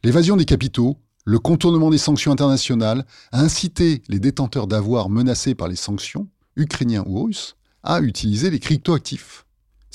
L'évasion 0.02 0.36
des 0.36 0.44
capitaux, 0.44 0.98
le 1.24 1.38
contournement 1.38 1.88
des 1.88 1.96
sanctions 1.96 2.32
internationales 2.32 3.06
a 3.32 3.40
incité 3.40 4.02
les 4.08 4.18
détenteurs 4.18 4.66
d'avoirs 4.66 5.08
menacés 5.08 5.54
par 5.54 5.68
les 5.68 5.76
sanctions, 5.76 6.28
ukrainiens 6.56 7.04
ou 7.06 7.24
russes, 7.24 7.56
à 7.82 8.00
utiliser 8.02 8.50
les 8.50 8.60
cryptoactifs. 8.60 9.46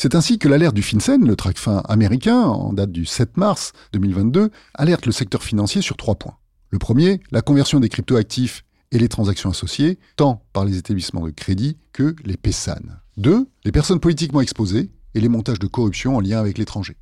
C'est 0.01 0.15
ainsi 0.15 0.39
que 0.39 0.48
l'alerte 0.48 0.75
du 0.75 0.82
FinCEN, 0.82 1.27
le 1.27 1.36
TRACFIN 1.36 1.79
américain, 1.79 2.39
en 2.39 2.72
date 2.72 2.89
du 2.89 3.06
7 3.06 3.36
mars 3.36 3.74
2022, 3.91 4.50
alerte 4.74 5.06
le 5.06 5.12
secteur 5.12 5.44
financier 5.44 5.82
sur 5.82 5.98
trois 5.98 6.15
points. 6.15 6.38
Le 6.70 6.79
premier, 6.79 7.20
la 7.32 7.41
conversion 7.41 7.82
des 7.82 7.89
cryptoactifs 7.89 8.63
et 8.94 8.98
les 8.98 9.10
transactions 9.10 9.50
associées, 9.50 10.00
tant 10.15 10.46
par 10.53 10.63
les 10.63 10.77
établissements 10.77 11.25
de 11.25 11.32
crédit 11.32 11.75
que 11.91 12.15
les 12.24 12.38
PESAN. 12.38 12.79
Deux, 13.18 13.50
les 13.65 13.74
personnes 13.74 14.00
politiquement 14.00 14.39
exposées 14.39 14.89
et 15.15 15.20
les 15.20 15.27
montages 15.27 15.60
de 15.60 15.68
corruption 15.68 16.15
en 16.15 16.22
lien 16.22 16.39
avec 16.39 16.58
l'étranger. 16.58 16.96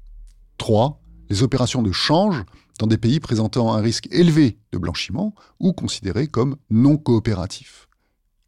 Trois, 0.58 1.00
les 1.30 1.44
opérations 1.44 1.84
de 1.84 1.92
change 1.92 2.46
dans 2.80 2.88
des 2.88 2.98
pays 2.98 3.20
présentant 3.20 3.74
un 3.74 3.80
risque 3.80 4.08
élevé 4.10 4.58
de 4.72 4.80
blanchiment 4.80 5.36
ou 5.60 5.72
considérés 5.72 6.26
comme 6.26 6.56
non 6.72 6.98
coopératifs. 6.98 7.88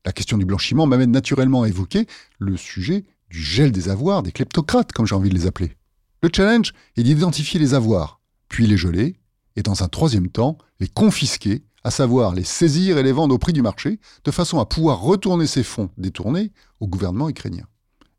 La 0.08 0.12
question 0.12 0.39
du 0.39 0.46
blanchiment 0.46 0.88
m'amène 0.88 1.12
naturellement 1.12 1.62
à 1.62 1.68
évoquer 1.68 2.08
le 2.39 2.58
sujet 2.58 3.06
du 3.29 3.41
gel 3.41 3.71
des 3.71 3.89
avoirs 3.89 4.24
des 4.24 4.31
kleptocrates, 4.31 4.91
comme 4.91 5.05
j'ai 5.05 5.15
envie 5.15 5.29
de 5.29 5.36
les 5.36 5.48
appeler. 5.48 5.75
Le 6.21 6.29
challenge 6.33 6.74
est 6.98 7.03
d'identifier 7.03 7.59
les 7.59 7.74
avoirs, 7.74 8.19
puis 8.50 8.67
les 8.67 8.77
geler, 8.77 9.19
et 9.55 9.62
dans 9.62 9.83
un 9.83 9.88
troisième 9.88 10.29
temps, 10.29 10.57
les 10.79 10.88
confisquer, 10.88 11.63
à 11.83 11.91
savoir 11.91 12.33
les 12.33 12.43
saisir 12.43 12.98
et 12.98 13.03
les 13.03 13.12
vendre 13.12 13.33
au 13.33 13.38
prix 13.38 13.53
du 13.53 13.62
marché, 13.62 14.00
de 14.24 14.31
façon 14.31 14.59
à 14.59 14.65
pouvoir 14.65 15.00
retourner 15.00 15.48
ces 15.48 15.63
fonds 15.63 15.89
détournés 15.98 16.51
au 16.79 16.88
gouvernement 16.88 17.29
ukrainien. 17.29 17.65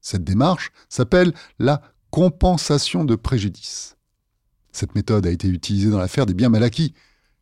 Cette 0.00 0.24
démarche 0.24 0.72
s'appelle 0.88 1.32
la 1.58 1.82
compensation 2.10 3.04
de 3.04 3.16
préjudice. 3.16 3.96
Cette 4.72 4.94
méthode 4.94 5.26
a 5.26 5.30
été 5.30 5.48
utilisée 5.48 5.90
dans 5.90 5.98
l'affaire 5.98 6.26
des 6.26 6.34
biens 6.34 6.48
mal 6.48 6.62
acquis. 6.62 6.94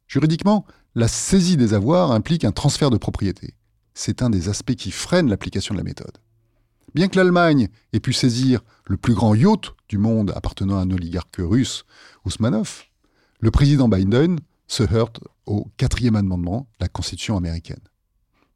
Juridiquement, 0.06 0.66
la 0.94 1.08
saisie 1.08 1.56
des 1.56 1.74
avoirs 1.74 2.10
implique 2.10 2.44
un 2.44 2.52
transfert 2.52 2.90
de 2.90 2.96
propriété. 2.96 3.54
C'est 3.94 4.22
un 4.22 4.30
des 4.30 4.48
aspects 4.48 4.74
qui 4.74 4.90
freine 4.90 5.28
l'application 5.28 5.74
de 5.74 5.78
la 5.78 5.84
méthode. 5.84 6.18
Bien 6.98 7.06
que 7.06 7.16
l'Allemagne 7.16 7.68
ait 7.92 8.00
pu 8.00 8.12
saisir 8.12 8.60
le 8.88 8.96
plus 8.96 9.14
grand 9.14 9.32
yacht 9.36 9.72
du 9.88 9.98
monde 9.98 10.32
appartenant 10.34 10.78
à 10.78 10.80
un 10.80 10.90
oligarque 10.90 11.36
russe, 11.38 11.84
Ousmanov, 12.24 12.86
le 13.38 13.52
président 13.52 13.88
Biden 13.88 14.40
se 14.66 14.82
heurte 14.92 15.20
au 15.46 15.68
quatrième 15.76 16.16
amendement 16.16 16.66
de 16.80 16.86
la 16.86 16.88
Constitution 16.88 17.36
américaine. 17.36 17.78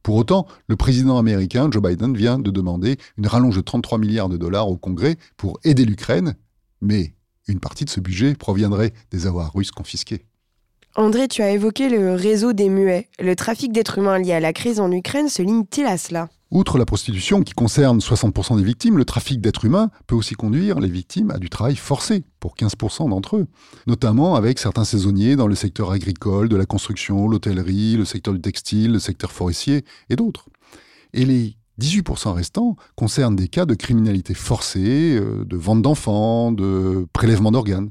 Pour 0.02 0.16
autant, 0.16 0.48
le 0.66 0.74
président 0.74 1.18
américain, 1.18 1.70
Joe 1.70 1.80
Biden, 1.80 2.16
vient 2.16 2.40
de 2.40 2.50
demander 2.50 2.98
une 3.16 3.28
rallonge 3.28 3.54
de 3.54 3.60
33 3.60 3.98
milliards 3.98 4.28
de 4.28 4.38
dollars 4.38 4.68
au 4.68 4.76
Congrès 4.76 5.18
pour 5.36 5.60
aider 5.62 5.84
l'Ukraine, 5.84 6.34
mais 6.80 7.14
une 7.46 7.60
partie 7.60 7.84
de 7.84 7.90
ce 7.90 8.00
budget 8.00 8.34
proviendrait 8.34 8.92
des 9.12 9.28
avoirs 9.28 9.52
russes 9.54 9.70
confisqués. 9.70 10.26
André, 10.96 11.28
tu 11.28 11.42
as 11.42 11.52
évoqué 11.52 11.88
le 11.88 12.16
réseau 12.16 12.52
des 12.52 12.70
muets. 12.70 13.08
Le 13.20 13.36
trafic 13.36 13.70
d'êtres 13.70 13.98
humains 13.98 14.18
lié 14.18 14.32
à 14.32 14.40
la 14.40 14.52
crise 14.52 14.80
en 14.80 14.90
Ukraine 14.90 15.28
se 15.28 15.42
limite-t-il 15.42 15.86
à 15.86 15.96
cela? 15.96 16.28
Outre 16.52 16.76
la 16.76 16.84
prostitution 16.84 17.40
qui 17.40 17.54
concerne 17.54 17.98
60% 17.98 18.58
des 18.58 18.62
victimes, 18.62 18.98
le 18.98 19.06
trafic 19.06 19.40
d'êtres 19.40 19.64
humains 19.64 19.88
peut 20.06 20.14
aussi 20.14 20.34
conduire 20.34 20.80
les 20.80 20.90
victimes 20.90 21.30
à 21.30 21.38
du 21.38 21.48
travail 21.48 21.76
forcé 21.76 22.24
pour 22.40 22.56
15% 22.56 23.08
d'entre 23.08 23.38
eux, 23.38 23.46
notamment 23.86 24.34
avec 24.34 24.58
certains 24.58 24.84
saisonniers 24.84 25.34
dans 25.34 25.46
le 25.46 25.54
secteur 25.54 25.92
agricole, 25.92 26.50
de 26.50 26.56
la 26.56 26.66
construction, 26.66 27.26
l'hôtellerie, 27.26 27.96
le 27.96 28.04
secteur 28.04 28.34
du 28.34 28.40
textile, 28.42 28.92
le 28.92 28.98
secteur 28.98 29.32
forestier 29.32 29.86
et 30.10 30.16
d'autres. 30.16 30.50
Et 31.14 31.24
les 31.24 31.56
18% 31.80 32.34
restants 32.34 32.76
concernent 32.96 33.34
des 33.34 33.48
cas 33.48 33.64
de 33.64 33.72
criminalité 33.72 34.34
forcée, 34.34 35.16
euh, 35.18 35.46
de 35.46 35.56
vente 35.56 35.80
d'enfants, 35.80 36.52
de 36.52 37.06
prélèvement 37.14 37.50
d'organes. 37.50 37.88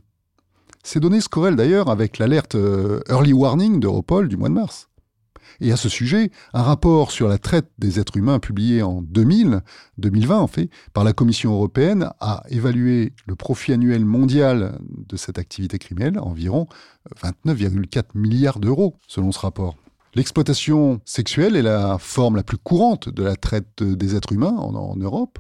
Ces 0.84 1.00
données 1.00 1.22
se 1.22 1.30
corrèlent 1.30 1.56
d'ailleurs 1.56 1.90
avec 1.90 2.20
l'alerte 2.20 2.54
euh, 2.54 3.00
Early 3.10 3.34
Warning 3.34 3.80
d'Europol 3.80 4.28
du 4.28 4.38
mois 4.38 4.50
de 4.50 4.54
mars. 4.54 4.91
Et 5.60 5.72
à 5.72 5.78
ce 5.78 5.90
sujet, 5.90 6.32
un 6.54 6.62
rapport 6.62 7.12
sur 7.12 7.28
la 7.28 7.38
traite 7.38 7.70
des 7.78 8.00
êtres 8.00 8.18
humains 8.18 8.40
publié 8.40 8.82
en 8.82 9.02
2000, 9.02 9.62
2020 9.98 10.40
en 10.40 10.48
fait, 10.48 10.70
par 10.94 11.04
la 11.04 11.14
Commission 11.14 11.54
européenne 11.54 12.10
a 12.20 12.44
évalué 12.50 13.14
le 13.26 13.36
profit 13.36 13.74
annuel 13.74 14.06
mondial 14.06 14.80
de 14.90 15.18
cette 15.18 15.38
activité 15.38 15.80
criminelle 15.80 16.18
à 16.18 16.24
environ 16.24 16.68
29,4 17.22 18.04
milliards 18.16 18.60
d'euros, 18.60 18.96
selon 19.08 19.32
ce 19.32 19.40
rapport. 19.40 19.76
L'exploitation 20.14 21.00
sexuelle 21.06 21.56
est 21.56 21.62
la 21.62 21.98
forme 21.98 22.36
la 22.36 22.44
plus 22.44 22.58
courante 22.58 23.08
de 23.08 23.24
la 23.24 23.36
traite 23.36 23.82
des 23.82 24.16
êtres 24.16 24.34
humains 24.34 24.56
en 24.58 24.96
Europe, 24.98 25.40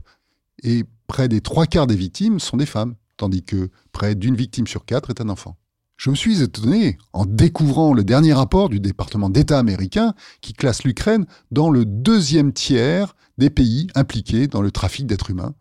et 0.63 0.85
près 1.07 1.27
des 1.27 1.41
trois 1.41 1.65
quarts 1.65 1.87
des 1.87 1.95
victimes 1.95 2.39
sont 2.39 2.57
des 2.57 2.65
femmes, 2.65 2.95
tandis 3.17 3.43
que 3.43 3.69
près 3.91 4.15
d'une 4.15 4.35
victime 4.35 4.67
sur 4.67 4.85
quatre 4.85 5.09
est 5.09 5.21
un 5.21 5.29
enfant. 5.29 5.57
Je 6.03 6.09
me 6.09 6.15
suis 6.15 6.41
étonné 6.41 6.97
en 7.13 7.27
découvrant 7.27 7.93
le 7.93 8.03
dernier 8.03 8.33
rapport 8.33 8.69
du 8.69 8.79
département 8.79 9.29
d'État 9.29 9.59
américain 9.59 10.15
qui 10.41 10.53
classe 10.53 10.83
l'Ukraine 10.83 11.27
dans 11.51 11.69
le 11.69 11.85
deuxième 11.85 12.53
tiers 12.53 13.15
des 13.37 13.51
pays 13.51 13.85
impliqués 13.93 14.47
dans 14.47 14.63
le 14.63 14.71
trafic 14.71 15.05
d'êtres 15.05 15.29
humains, 15.29 15.53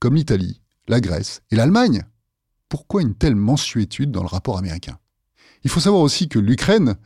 comme 0.00 0.16
l'Italie, 0.16 0.60
la 0.88 1.00
Grèce 1.00 1.42
et 1.52 1.54
l'Allemagne. 1.54 2.02
Pourquoi 2.68 3.02
une 3.02 3.14
telle 3.14 3.36
mensuétude 3.36 4.10
dans 4.10 4.22
le 4.22 4.26
rapport 4.26 4.58
américain? 4.58 4.98
Il 5.62 5.70
faut 5.70 5.78
savoir 5.78 6.02
aussi 6.02 6.28
que 6.28 6.40
l'Ukraine 6.40 6.96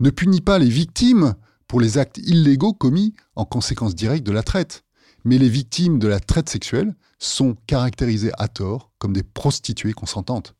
ne 0.00 0.10
punit 0.10 0.42
pas 0.42 0.58
les 0.58 0.68
victimes 0.68 1.36
pour 1.66 1.80
les 1.80 1.96
actes 1.96 2.18
illégaux 2.18 2.74
commis 2.74 3.14
en 3.36 3.46
conséquence 3.46 3.94
directe 3.94 4.26
de 4.26 4.32
la 4.32 4.42
traite, 4.42 4.84
Mais 5.24 5.38
les 5.38 5.48
victimes 5.48 5.98
de 5.98 6.08
la 6.08 6.20
traite 6.20 6.50
sexuelle 6.50 6.94
sont 7.18 7.56
caractérisées 7.66 8.32
à 8.36 8.48
tort 8.48 8.92
comme 8.98 9.14
des 9.14 9.22
prostituées 9.22 9.94
consentantes, 9.94 10.54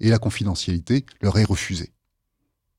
et 0.00 0.10
la 0.10 0.18
confidentialité 0.18 1.04
leur 1.20 1.38
est 1.38 1.44
refusée. 1.44 1.92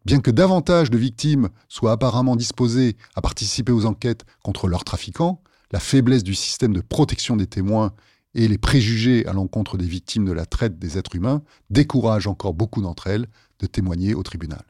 Bien 0.05 0.19
que 0.19 0.31
davantage 0.31 0.89
de 0.89 0.97
victimes 0.97 1.49
soient 1.69 1.91
apparemment 1.91 2.35
disposées 2.35 2.97
à 3.15 3.21
participer 3.21 3.71
aux 3.71 3.85
enquêtes 3.85 4.25
contre 4.43 4.67
leurs 4.67 4.83
trafiquants, 4.83 5.41
la 5.71 5.79
faiblesse 5.79 6.23
du 6.23 6.33
système 6.33 6.73
de 6.73 6.81
protection 6.81 7.35
des 7.35 7.47
témoins 7.47 7.93
et 8.33 8.47
les 8.47 8.57
préjugés 8.57 9.25
à 9.27 9.33
l'encontre 9.33 9.77
des 9.77 9.85
victimes 9.85 10.25
de 10.25 10.31
la 10.31 10.45
traite 10.45 10.79
des 10.79 10.97
êtres 10.97 11.15
humains 11.15 11.43
découragent 11.69 12.27
encore 12.27 12.53
beaucoup 12.53 12.81
d'entre 12.81 13.07
elles 13.07 13.27
de 13.59 13.67
témoigner 13.67 14.15
au 14.15 14.23
tribunal. 14.23 14.63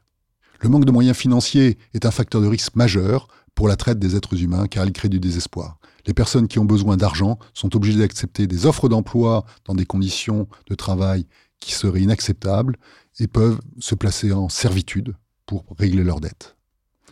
Le 0.60 0.68
manque 0.68 0.84
de 0.84 0.92
moyens 0.92 1.16
financiers 1.16 1.78
est 1.94 2.06
un 2.06 2.10
facteur 2.10 2.40
de 2.40 2.46
risque 2.46 2.76
majeur 2.76 3.28
pour 3.54 3.68
la 3.68 3.76
traite 3.76 3.98
des 3.98 4.16
êtres 4.16 4.40
humains 4.40 4.66
car 4.68 4.84
il 4.84 4.92
crée 4.92 5.08
du 5.08 5.18
désespoir. 5.18 5.78
Les 6.06 6.14
personnes 6.14 6.48
qui 6.48 6.58
ont 6.58 6.64
besoin 6.64 6.96
d'argent 6.96 7.38
sont 7.54 7.74
obligées 7.76 7.98
d'accepter 7.98 8.46
des 8.46 8.66
offres 8.66 8.88
d'emploi 8.88 9.44
dans 9.64 9.74
des 9.74 9.86
conditions 9.86 10.48
de 10.68 10.74
travail 10.74 11.26
qui 11.64 11.72
seraient 11.72 12.02
inacceptables 12.02 12.76
et 13.18 13.28
peuvent 13.28 13.60
se 13.78 13.94
placer 13.94 14.32
en 14.32 14.48
servitude 14.48 15.14
pour 15.46 15.64
régler 15.78 16.04
leurs 16.04 16.20
dettes. 16.20 16.56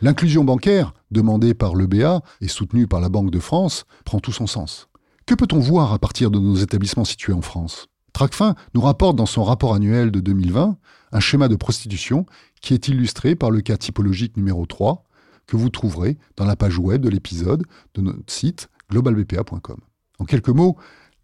L'inclusion 0.02 0.44
bancaire, 0.44 0.94
demandée 1.10 1.54
par 1.54 1.76
l'EBA 1.76 2.22
et 2.40 2.48
soutenue 2.48 2.86
par 2.86 3.00
la 3.00 3.08
Banque 3.08 3.30
de 3.30 3.38
France, 3.38 3.84
prend 4.04 4.18
tout 4.18 4.32
son 4.32 4.46
sens. 4.46 4.88
Que 5.26 5.34
peut-on 5.34 5.58
voir 5.58 5.92
à 5.92 5.98
partir 5.98 6.30
de 6.30 6.38
nos 6.38 6.56
établissements 6.56 7.04
situés 7.04 7.34
en 7.34 7.42
France? 7.42 7.86
Tracfin 8.12 8.54
nous 8.74 8.80
rapporte 8.80 9.16
dans 9.16 9.26
son 9.26 9.44
rapport 9.44 9.74
annuel 9.74 10.10
de 10.10 10.20
2020 10.20 10.76
un 11.12 11.20
schéma 11.20 11.48
de 11.48 11.56
prostitution 11.56 12.26
qui 12.60 12.74
est 12.74 12.88
illustré 12.88 13.36
par 13.36 13.50
le 13.50 13.60
cas 13.60 13.76
typologique 13.76 14.36
numéro 14.36 14.66
3 14.66 15.04
que 15.46 15.56
vous 15.56 15.68
trouverez 15.68 16.18
dans 16.36 16.44
la 16.44 16.56
page 16.56 16.78
web 16.78 17.02
de 17.02 17.08
l'épisode 17.08 17.64
de 17.94 18.00
notre 18.00 18.32
site 18.32 18.68
globalbpa.com. 18.90 19.80
En 20.18 20.24
quelques 20.24 20.48
mots, 20.48 20.76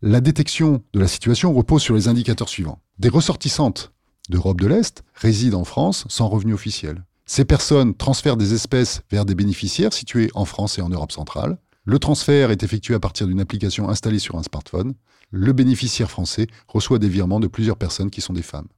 la 0.03 0.21
détection 0.21 0.83
de 0.93 1.01
la 1.01 1.09
situation 1.09 1.53
repose 1.53 1.83
sur 1.83 1.95
les 1.95 2.09
indicateurs 2.09 2.49
suivants. 2.49 2.81
Des 2.99 3.11
ressortissantes 3.11 3.93
d'Europe 4.31 4.59
de 4.59 4.67
l'Est 4.67 5.05
résident 5.15 5.61
en 5.61 5.65
France 5.65 6.07
sans 6.09 6.29
revenu 6.29 6.55
officiel. 6.55 7.05
Ces 7.27 7.45
personnes 7.45 7.95
transfèrent 7.95 8.39
des 8.39 8.55
espèces 8.55 9.03
vers 9.11 9.27
des 9.27 9.35
bénéficiaires 9.35 9.93
situés 9.93 10.31
en 10.35 10.47
France 10.47 10.79
et 10.79 10.83
en 10.83 10.89
Europe 10.89 11.13
centrale. 11.13 11.59
Le 11.85 11.99
transfert 11.99 12.51
est 12.51 12.63
effectué 12.63 12.95
à 12.95 13.01
partir 13.01 13.27
d'une 13.27 13.41
application 13.41 13.91
installée 13.91 14.19
sur 14.19 14.37
un 14.37 14.43
smartphone. 14.43 14.95
Le 15.31 15.53
bénéficiaire 15.53 16.11
français 16.11 16.47
reçoit 16.69 16.99
des 16.99 17.11
virements 17.11 17.39
de 17.39 17.49
plusieurs 17.49 17.77
personnes 17.77 18.09
qui 18.09 18.23
sont 18.23 18.33
des 18.33 18.43
femmes. 18.43 18.69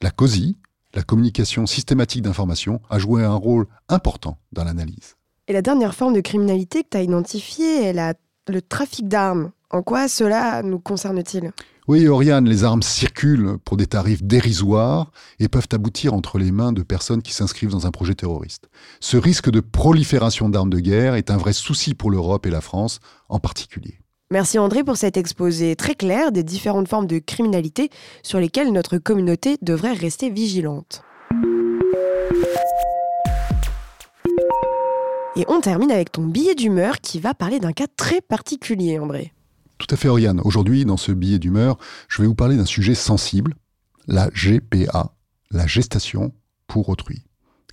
La 0.00 0.10
COSI, 0.10 0.56
la 0.94 1.02
communication 1.02 1.64
systématique 1.66 2.22
d'informations, 2.22 2.80
a 2.90 2.98
joué 2.98 3.22
un 3.22 3.34
rôle 3.34 3.66
important 3.88 4.38
dans 4.50 4.64
l'analyse. 4.64 5.14
Et 5.46 5.52
la 5.52 5.62
dernière 5.62 5.94
forme 5.94 6.14
de 6.14 6.20
criminalité 6.20 6.82
que 6.82 6.88
tu 6.90 6.96
as 6.96 7.02
identifiée 7.02 7.84
est 7.84 8.16
le 8.48 8.60
trafic 8.60 9.06
d'armes. 9.06 9.52
En 9.70 9.82
quoi 9.82 10.08
cela 10.08 10.62
nous 10.62 10.80
concerne-t-il? 10.80 11.52
Oui, 11.88 12.06
Oriane, 12.06 12.48
les 12.48 12.62
armes 12.62 12.82
circulent 12.82 13.58
pour 13.64 13.76
des 13.76 13.86
tarifs 13.86 14.22
dérisoires 14.22 15.10
et 15.40 15.48
peuvent 15.48 15.68
aboutir 15.72 16.14
entre 16.14 16.38
les 16.38 16.52
mains 16.52 16.72
de 16.72 16.82
personnes 16.82 17.22
qui 17.22 17.32
s'inscrivent 17.32 17.72
dans 17.72 17.88
un 17.88 17.90
projet 17.90 18.14
terroriste. 18.14 18.68
Ce 19.00 19.16
risque 19.16 19.50
de 19.50 19.58
prolifération 19.58 20.48
d'armes 20.48 20.70
de 20.70 20.78
guerre 20.78 21.16
est 21.16 21.30
un 21.30 21.36
vrai 21.36 21.52
souci 21.52 21.94
pour 21.94 22.10
l'Europe 22.10 22.46
et 22.46 22.50
la 22.50 22.60
France 22.60 23.00
en 23.28 23.40
particulier. 23.40 23.98
Merci 24.30 24.58
André 24.58 24.84
pour 24.84 24.96
cet 24.96 25.16
exposé 25.16 25.74
très 25.74 25.96
clair 25.96 26.30
des 26.30 26.44
différentes 26.44 26.88
formes 26.88 27.08
de 27.08 27.18
criminalité 27.18 27.90
sur 28.22 28.38
lesquelles 28.38 28.72
notre 28.72 28.98
communauté 28.98 29.56
devrait 29.60 29.92
rester 29.92 30.30
vigilante. 30.30 31.02
Et 35.34 35.44
on 35.48 35.60
termine 35.60 35.90
avec 35.90 36.12
ton 36.12 36.22
billet 36.22 36.54
d'humeur 36.54 37.00
qui 37.00 37.18
va 37.18 37.34
parler 37.34 37.58
d'un 37.58 37.72
cas 37.72 37.86
très 37.96 38.20
particulier, 38.20 38.98
André. 38.98 39.32
Tout 39.82 39.96
à 39.96 39.98
fait, 39.98 40.06
Oriane. 40.06 40.40
Aujourd'hui, 40.44 40.84
dans 40.84 40.96
ce 40.96 41.10
billet 41.10 41.40
d'humeur, 41.40 41.76
je 42.06 42.22
vais 42.22 42.28
vous 42.28 42.36
parler 42.36 42.56
d'un 42.56 42.64
sujet 42.64 42.94
sensible, 42.94 43.56
la 44.06 44.30
GPA, 44.30 45.12
la 45.50 45.66
gestation 45.66 46.32
pour 46.68 46.88
autrui, 46.88 47.24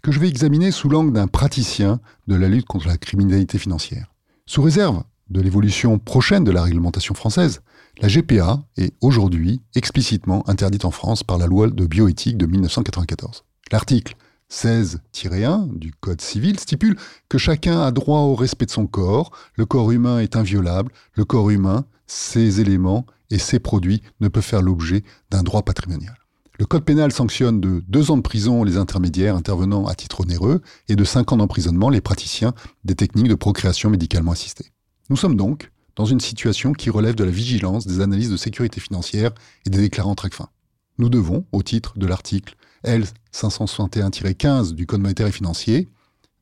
que 0.01 0.11
je 0.11 0.19
vais 0.19 0.27
examiner 0.27 0.71
sous 0.71 0.89
l'angle 0.89 1.13
d'un 1.13 1.27
praticien 1.27 1.99
de 2.25 2.33
la 2.33 2.47
lutte 2.47 2.65
contre 2.65 2.87
la 2.87 2.97
criminalité 2.97 3.59
financière. 3.59 4.11
Sous 4.47 4.63
réserve 4.63 5.03
de 5.29 5.39
l'évolution 5.39 5.99
prochaine 5.99 6.43
de 6.43 6.49
la 6.49 6.63
réglementation 6.63 7.13
française, 7.13 7.61
la 8.01 8.07
GPA 8.07 8.63
est 8.75 8.95
aujourd'hui 9.01 9.61
explicitement 9.75 10.49
interdite 10.49 10.85
en 10.85 10.91
France 10.91 11.23
par 11.23 11.37
la 11.37 11.45
loi 11.45 11.69
de 11.69 11.85
bioéthique 11.85 12.39
de 12.39 12.47
1994. 12.47 13.43
L'article 13.71 14.15
16-1 14.51 15.77
du 15.77 15.91
Code 15.93 16.21
civil 16.21 16.59
stipule 16.59 16.97
que 17.29 17.37
chacun 17.37 17.81
a 17.81 17.91
droit 17.91 18.21
au 18.21 18.35
respect 18.35 18.65
de 18.65 18.71
son 18.71 18.87
corps, 18.87 19.31
le 19.55 19.65
corps 19.65 19.91
humain 19.91 20.19
est 20.19 20.35
inviolable, 20.35 20.91
le 21.13 21.25
corps 21.25 21.49
humain 21.49 21.85
ces 22.07 22.59
éléments 22.59 23.05
et 23.29 23.37
ces 23.37 23.59
produits 23.59 24.01
ne 24.19 24.27
peuvent 24.27 24.43
faire 24.43 24.61
l'objet 24.61 25.03
d'un 25.29 25.43
droit 25.43 25.61
patrimonial. 25.61 26.15
Le 26.57 26.65
Code 26.65 26.83
pénal 26.83 27.11
sanctionne 27.13 27.61
de 27.61 27.81
deux 27.87 28.11
ans 28.11 28.17
de 28.17 28.21
prison 28.21 28.63
les 28.63 28.75
intermédiaires 28.75 29.35
intervenant 29.35 29.85
à 29.85 29.95
titre 29.95 30.21
onéreux 30.21 30.61
et 30.89 30.95
de 30.95 31.03
cinq 31.05 31.31
ans 31.31 31.37
d'emprisonnement 31.37 31.89
les 31.89 32.01
praticiens 32.01 32.53
des 32.83 32.95
techniques 32.95 33.29
de 33.29 33.35
procréation 33.35 33.89
médicalement 33.89 34.31
assistée. 34.31 34.71
Nous 35.09 35.15
sommes 35.15 35.37
donc 35.37 35.71
dans 35.95 36.05
une 36.05 36.19
situation 36.19 36.73
qui 36.73 36.89
relève 36.89 37.15
de 37.15 37.23
la 37.23 37.31
vigilance 37.31 37.87
des 37.87 38.01
analyses 38.01 38.31
de 38.31 38.37
sécurité 38.37 38.81
financière 38.81 39.31
et 39.65 39.69
des 39.69 39.79
déclarants 39.79 40.15
TRACFIN. 40.15 40.49
Nous 40.97 41.09
devons, 41.09 41.45
au 41.53 41.63
titre 41.63 41.97
de 41.97 42.07
l'article 42.07 42.55
L561-15 42.85 44.73
du 44.73 44.85
Code 44.85 45.01
monétaire 45.01 45.27
et 45.27 45.31
financier, 45.31 45.87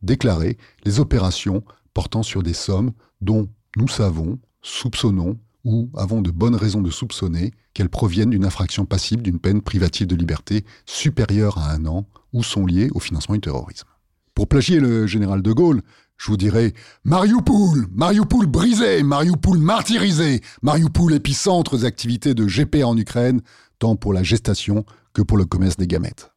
déclarer 0.01 0.57
les 0.85 0.99
opérations 0.99 1.63
portant 1.93 2.23
sur 2.23 2.43
des 2.43 2.53
sommes 2.53 2.91
dont 3.21 3.47
nous 3.75 3.87
savons, 3.87 4.39
soupçonnons 4.61 5.37
ou 5.63 5.89
avons 5.95 6.21
de 6.21 6.31
bonnes 6.31 6.55
raisons 6.55 6.81
de 6.81 6.91
soupçonner 6.91 7.51
qu'elles 7.73 7.89
proviennent 7.89 8.29
d'une 8.29 8.45
infraction 8.45 8.85
passible 8.85 9.23
d'une 9.23 9.39
peine 9.39 9.61
privative 9.61 10.07
de 10.07 10.15
liberté 10.15 10.63
supérieure 10.85 11.57
à 11.57 11.71
un 11.71 11.85
an 11.85 12.07
ou 12.33 12.43
sont 12.43 12.65
liées 12.65 12.89
au 12.93 12.99
financement 12.99 13.35
du 13.35 13.41
terrorisme. 13.41 13.87
Pour 14.33 14.47
plagier 14.47 14.79
le 14.79 15.07
général 15.07 15.41
de 15.41 15.51
Gaulle, 15.51 15.81
je 16.17 16.31
vous 16.31 16.37
dirais 16.37 16.73
Mariupol, 17.03 17.87
Mariupol 17.93 18.47
brisé, 18.47 19.03
Mariupol 19.03 19.59
martyrisé, 19.59 20.41
Mariupol 20.61 21.13
épicentre 21.13 21.77
des 21.77 21.85
activités 21.85 22.33
de 22.33 22.45
GPA 22.45 22.87
en 22.87 22.97
Ukraine, 22.97 23.41
tant 23.79 23.95
pour 23.95 24.13
la 24.13 24.23
gestation 24.23 24.85
que 25.13 25.21
pour 25.21 25.37
le 25.37 25.45
commerce 25.45 25.77
des 25.77 25.87
gamètes. 25.87 26.31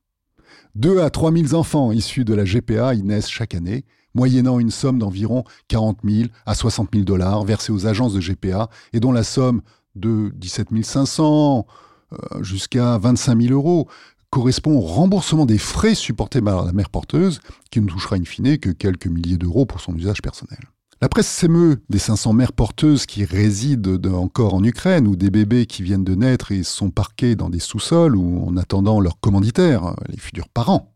2 0.76 1.00
à 1.00 1.10
3 1.10 1.32
000 1.32 1.54
enfants 1.54 1.92
issus 1.92 2.24
de 2.24 2.34
la 2.34 2.44
GPA 2.44 2.94
y 2.94 3.02
naissent 3.02 3.28
chaque 3.28 3.54
année, 3.54 3.84
moyennant 4.14 4.60
une 4.60 4.70
somme 4.70 4.98
d'environ 4.98 5.44
40 5.68 5.98
000 6.04 6.28
à 6.46 6.54
60 6.54 6.90
000 6.92 7.04
dollars 7.04 7.44
versée 7.44 7.72
aux 7.72 7.86
agences 7.86 8.14
de 8.14 8.20
GPA 8.20 8.68
et 8.92 9.00
dont 9.00 9.12
la 9.12 9.24
somme 9.24 9.62
de 9.96 10.30
17 10.36 10.68
500 10.82 11.66
euh, 12.12 12.42
jusqu'à 12.42 12.98
25 12.98 13.40
000 13.40 13.54
euros 13.54 13.88
correspond 14.30 14.76
au 14.76 14.80
remboursement 14.80 15.46
des 15.46 15.58
frais 15.58 15.94
supportés 15.94 16.40
par 16.40 16.64
la 16.64 16.72
mère 16.72 16.88
porteuse, 16.88 17.40
qui 17.70 17.80
ne 17.80 17.88
touchera 17.88 18.16
in 18.16 18.24
fine 18.24 18.58
que 18.58 18.70
quelques 18.70 19.06
milliers 19.06 19.36
d'euros 19.36 19.66
pour 19.66 19.80
son 19.80 19.94
usage 19.96 20.22
personnel. 20.22 20.60
La 21.02 21.08
presse 21.08 21.28
s'émeut 21.28 21.82
des 21.88 21.98
500 21.98 22.34
mères 22.34 22.52
porteuses 22.52 23.06
qui 23.06 23.24
résident 23.24 23.98
encore 24.12 24.52
en 24.52 24.62
Ukraine 24.62 25.08
ou 25.08 25.16
des 25.16 25.30
bébés 25.30 25.64
qui 25.64 25.82
viennent 25.82 26.04
de 26.04 26.14
naître 26.14 26.52
et 26.52 26.62
sont 26.62 26.90
parqués 26.90 27.36
dans 27.36 27.48
des 27.48 27.58
sous-sols 27.58 28.14
ou 28.16 28.46
en 28.46 28.56
attendant 28.58 29.00
leur 29.00 29.18
commanditaire, 29.18 29.94
les 30.08 30.18
futurs 30.18 30.48
parents. 30.50 30.92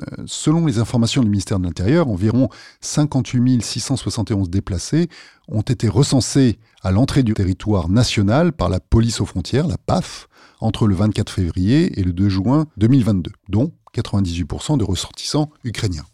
Euh, 0.00 0.22
selon 0.26 0.66
les 0.66 0.78
informations 0.78 1.22
du 1.22 1.30
ministère 1.30 1.58
de 1.58 1.64
l'Intérieur, 1.64 2.08
environ 2.08 2.48
58 2.82 3.62
671 3.62 4.48
déplacés 4.48 5.08
ont 5.48 5.62
été 5.62 5.88
recensés 5.88 6.58
à 6.82 6.90
l'entrée 6.90 7.22
du 7.22 7.34
territoire 7.34 7.88
national 7.88 8.52
par 8.52 8.68
la 8.68 8.80
police 8.80 9.20
aux 9.20 9.26
frontières, 9.26 9.66
la 9.66 9.78
PAF, 9.78 10.28
entre 10.60 10.86
le 10.86 10.94
24 10.94 11.30
février 11.30 11.98
et 11.98 12.02
le 12.02 12.12
2 12.12 12.28
juin 12.28 12.66
2022, 12.76 13.30
dont 13.48 13.72
98% 13.94 14.78
de 14.78 14.84
ressortissants 14.84 15.50
ukrainiens. 15.64 16.06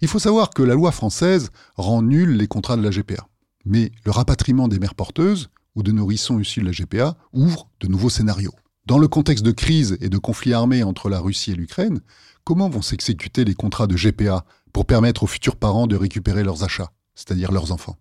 Il 0.00 0.08
faut 0.08 0.18
savoir 0.18 0.50
que 0.50 0.62
la 0.62 0.74
loi 0.74 0.92
française 0.92 1.50
rend 1.76 2.02
nuls 2.02 2.36
les 2.36 2.46
contrats 2.46 2.76
de 2.76 2.82
la 2.82 2.90
GPA. 2.90 3.26
Mais 3.64 3.92
le 4.04 4.10
rapatriement 4.10 4.68
des 4.68 4.78
mères 4.78 4.94
porteuses 4.94 5.50
ou 5.74 5.82
de 5.82 5.92
nourrissons 5.92 6.38
issus 6.38 6.60
de 6.60 6.66
la 6.66 6.72
GPA 6.72 7.16
ouvre 7.32 7.68
de 7.80 7.88
nouveaux 7.88 8.08
scénarios. 8.08 8.54
Dans 8.86 8.98
le 8.98 9.08
contexte 9.08 9.44
de 9.44 9.52
crise 9.52 9.98
et 10.00 10.08
de 10.08 10.18
conflit 10.18 10.54
armé 10.54 10.82
entre 10.82 11.10
la 11.10 11.20
Russie 11.20 11.52
et 11.52 11.54
l'Ukraine, 11.54 12.00
comment 12.44 12.70
vont 12.70 12.82
s'exécuter 12.82 13.44
les 13.44 13.54
contrats 13.54 13.86
de 13.86 13.94
GPA 13.94 14.44
pour 14.72 14.86
permettre 14.86 15.22
aux 15.22 15.28
futurs 15.28 15.56
parents 15.56 15.86
de 15.86 15.96
récupérer 15.96 16.42
leurs 16.42 16.64
achats, 16.64 16.90
c'est-à-dire 17.14 17.52
leurs 17.52 17.72
enfants? 17.72 17.96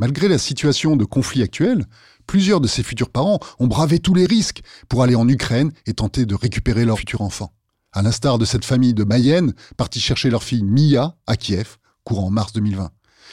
Malgré 0.00 0.28
la 0.28 0.38
situation 0.38 0.96
de 0.96 1.04
conflit 1.04 1.42
actuelle, 1.42 1.84
plusieurs 2.26 2.62
de 2.62 2.66
ces 2.66 2.82
futurs 2.82 3.10
parents 3.10 3.38
ont 3.58 3.66
bravé 3.66 3.98
tous 3.98 4.14
les 4.14 4.24
risques 4.24 4.62
pour 4.88 5.02
aller 5.02 5.14
en 5.14 5.28
Ukraine 5.28 5.72
et 5.84 5.92
tenter 5.92 6.24
de 6.24 6.34
récupérer 6.34 6.86
leurs 6.86 6.98
futurs 6.98 7.20
enfants. 7.20 7.52
À 7.92 8.00
l'instar 8.00 8.38
de 8.38 8.46
cette 8.46 8.64
famille 8.64 8.94
de 8.94 9.04
Mayenne 9.04 9.52
partie 9.76 10.00
chercher 10.00 10.30
leur 10.30 10.42
fille 10.42 10.64
Mia 10.64 11.18
à 11.26 11.36
Kiev, 11.36 11.76
courant 12.02 12.30
mars 12.30 12.54
2020. 12.54 12.90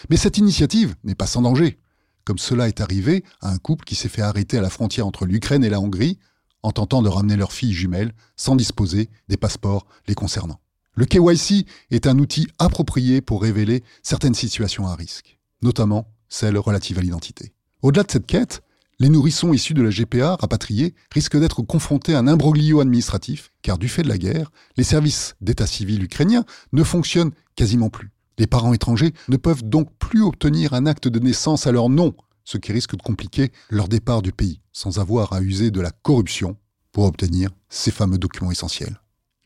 Mais 0.09 0.17
cette 0.17 0.37
initiative 0.37 0.95
n'est 1.05 1.15
pas 1.15 1.25
sans 1.25 1.41
danger, 1.41 1.79
comme 2.25 2.37
cela 2.37 2.67
est 2.67 2.81
arrivé 2.81 3.23
à 3.39 3.49
un 3.49 3.59
couple 3.59 3.85
qui 3.85 3.95
s'est 3.95 4.09
fait 4.09 4.21
arrêter 4.21 4.57
à 4.57 4.61
la 4.61 4.69
frontière 4.69 5.07
entre 5.07 5.25
l'Ukraine 5.25 5.63
et 5.63 5.69
la 5.69 5.79
Hongrie 5.79 6.19
en 6.63 6.73
tentant 6.73 7.01
de 7.01 7.07
ramener 7.07 7.37
leur 7.37 7.53
fille 7.53 7.71
jumelle 7.71 8.11
sans 8.35 8.57
disposer 8.57 9.09
des 9.29 9.37
passeports 9.37 9.87
les 10.05 10.15
concernant. 10.15 10.59
Le 10.95 11.05
KYC 11.05 11.65
est 11.91 12.07
un 12.07 12.19
outil 12.19 12.49
approprié 12.59 13.21
pour 13.21 13.41
révéler 13.41 13.85
certaines 14.03 14.35
situations 14.35 14.85
à 14.85 14.95
risque, 14.95 15.39
notamment 15.61 16.07
celles 16.29 16.57
relatives 16.57 16.99
à 16.99 17.01
l'identité. 17.01 17.53
Au-delà 17.81 18.03
de 18.03 18.11
cette 18.11 18.25
quête, 18.25 18.61
les 18.99 19.09
nourrissons 19.09 19.53
issus 19.53 19.75
de 19.75 19.83
la 19.83 19.91
GPA 19.91 20.37
rapatriés 20.37 20.95
risquent 21.11 21.39
d'être 21.39 21.61
confrontés 21.61 22.15
à 22.15 22.19
un 22.19 22.27
imbroglio 22.27 22.79
administratif, 22.79 23.51
car 23.61 23.77
du 23.77 23.89
fait 23.89 24.01
de 24.01 24.09
la 24.09 24.17
guerre, 24.17 24.51
les 24.75 24.83
services 24.83 25.35
d'état 25.39 25.67
civil 25.67 26.03
ukrainiens 26.03 26.45
ne 26.73 26.83
fonctionnent 26.83 27.31
quasiment 27.55 27.89
plus. 27.89 28.11
Les 28.39 28.47
parents 28.47 28.73
étrangers 28.73 29.13
ne 29.27 29.37
peuvent 29.37 29.63
donc 29.63 29.91
plus 29.99 30.23
obtenir 30.23 30.73
un 30.73 30.87
acte 30.87 31.07
de 31.07 31.19
naissance 31.19 31.67
à 31.67 31.71
leur 31.71 31.89
nom, 31.89 32.15
ce 32.43 32.57
qui 32.57 32.71
risque 32.71 32.95
de 32.95 33.01
compliquer 33.01 33.51
leur 33.69 33.87
départ 33.87 34.23
du 34.23 34.31
pays, 34.31 34.61
sans 34.73 34.97
avoir 34.99 35.33
à 35.33 35.41
user 35.41 35.69
de 35.69 35.81
la 35.81 35.91
corruption 35.91 36.57
pour 36.91 37.05
obtenir 37.05 37.51
ces 37.69 37.91
fameux 37.91 38.17
documents 38.17 38.51
essentiels. 38.51 38.99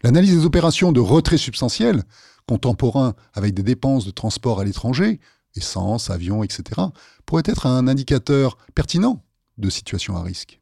L'analyse 0.04 0.38
des 0.38 0.46
opérations 0.46 0.94
de 0.94 1.00
retrait 1.02 1.38
substantiel, 1.38 2.04
contemporain 2.48 3.16
avec 3.34 3.54
des 3.54 3.64
dépenses 3.64 4.06
de 4.06 4.12
transport 4.12 4.60
à 4.60 4.64
l'étranger, 4.64 5.20
essence, 5.56 6.10
avion, 6.10 6.44
etc., 6.44 6.82
pourrait 7.26 7.44
être 7.46 7.66
un 7.66 7.88
indicateur 7.88 8.58
pertinent 8.76 9.24
de 9.58 9.70
situation 9.70 10.16
à 10.16 10.24
risque. 10.24 10.62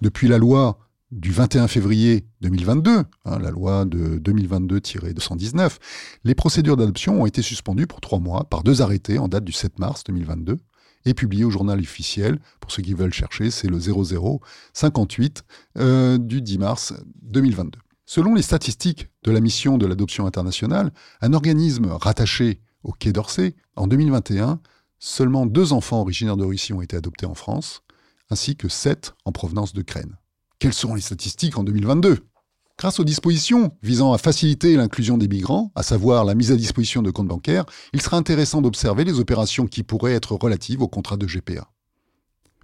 Depuis 0.00 0.28
la 0.28 0.38
loi 0.38 0.78
du 1.10 1.30
21 1.30 1.68
février 1.68 2.26
2022, 2.40 3.04
hein, 3.24 3.38
la 3.38 3.50
loi 3.50 3.84
de 3.84 4.18
2022-219, 4.18 5.76
les 6.24 6.34
procédures 6.34 6.76
d'adoption 6.76 7.22
ont 7.22 7.26
été 7.26 7.40
suspendues 7.40 7.86
pour 7.86 8.00
trois 8.00 8.18
mois 8.18 8.44
par 8.44 8.62
deux 8.62 8.82
arrêtés 8.82 9.18
en 9.18 9.28
date 9.28 9.44
du 9.44 9.52
7 9.52 9.78
mars 9.78 10.02
2022 10.04 10.58
et 11.04 11.14
publiés 11.14 11.44
au 11.44 11.50
journal 11.50 11.78
officiel. 11.78 12.40
Pour 12.60 12.72
ceux 12.72 12.82
qui 12.82 12.94
veulent 12.94 13.12
chercher, 13.12 13.50
c'est 13.50 13.68
le 13.68 13.78
0058 13.78 15.44
euh, 15.78 16.18
du 16.18 16.42
10 16.42 16.58
mars 16.58 16.94
2022. 17.22 17.78
Selon 18.06 18.34
les 18.34 18.42
statistiques 18.42 19.08
de 19.22 19.30
la 19.30 19.40
mission 19.40 19.78
de 19.78 19.86
l'adoption 19.86 20.26
internationale, 20.26 20.92
un 21.20 21.32
organisme 21.32 21.86
rattaché 21.86 22.60
au 22.84 22.92
Quai 22.92 23.12
d'Orsay, 23.12 23.56
en 23.76 23.86
2021, 23.86 24.60
seulement 24.98 25.46
deux 25.46 25.72
enfants 25.72 26.00
originaires 26.00 26.36
de 26.36 26.44
Russie 26.44 26.72
ont 26.72 26.82
été 26.82 26.96
adoptés 26.96 27.26
en 27.26 27.34
France, 27.34 27.82
ainsi 28.30 28.56
que 28.56 28.68
sept 28.68 29.14
en 29.24 29.32
provenance 29.32 29.72
d'Ukraine. 29.72 30.16
Quelles 30.58 30.72
seront 30.72 30.94
les 30.94 31.00
statistiques 31.00 31.58
en 31.58 31.64
2022 31.64 32.18
Grâce 32.78 32.98
aux 32.98 33.04
dispositions 33.04 33.76
visant 33.82 34.12
à 34.12 34.18
faciliter 34.18 34.76
l'inclusion 34.76 35.16
des 35.16 35.28
migrants, 35.28 35.72
à 35.74 35.82
savoir 35.82 36.24
la 36.24 36.34
mise 36.34 36.50
à 36.50 36.56
disposition 36.56 37.02
de 37.02 37.10
comptes 37.10 37.28
bancaires, 37.28 37.66
il 37.92 38.02
sera 38.02 38.16
intéressant 38.16 38.62
d'observer 38.62 39.04
les 39.04 39.20
opérations 39.20 39.66
qui 39.66 39.82
pourraient 39.82 40.14
être 40.14 40.34
relatives 40.34 40.82
au 40.82 40.88
contrat 40.88 41.16
de 41.16 41.26
GPA. 41.26 41.70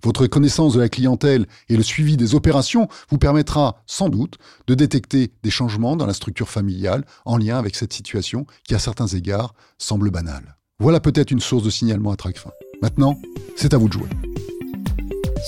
Votre 0.03 0.27
connaissance 0.27 0.75
de 0.75 0.81
la 0.81 0.89
clientèle 0.89 1.47
et 1.69 1.77
le 1.77 1.83
suivi 1.83 2.17
des 2.17 2.35
opérations 2.35 2.89
vous 3.11 3.19
permettra 3.19 3.83
sans 3.87 4.09
doute 4.09 4.39
de 4.67 4.75
détecter 4.75 5.33
des 5.43 5.51
changements 5.51 5.97
dans 5.97 6.07
la 6.07 6.15
structure 6.15 6.49
familiale 6.49 7.05
en 7.25 7.37
lien 7.37 7.59
avec 7.59 7.77
cette 7.77 7.93
situation 7.93 8.47
qui, 8.65 8.75
à 8.75 8.79
certains 8.79 9.09
égards, 9.09 9.55
semble 9.79 10.11
banale. 10.11 10.57
Voilà 10.79 11.01
peut-être 11.01 11.31
une 11.31 11.41
source 11.41 11.63
de 11.63 11.71
signalement 11.71 12.11
à 12.11 12.17
Tracfin. 12.17 12.51
Maintenant, 12.81 13.21
c'est 13.57 13.75
à 13.75 13.79
vous 13.79 13.89
de 13.89 13.93
jouer. 13.93 14.09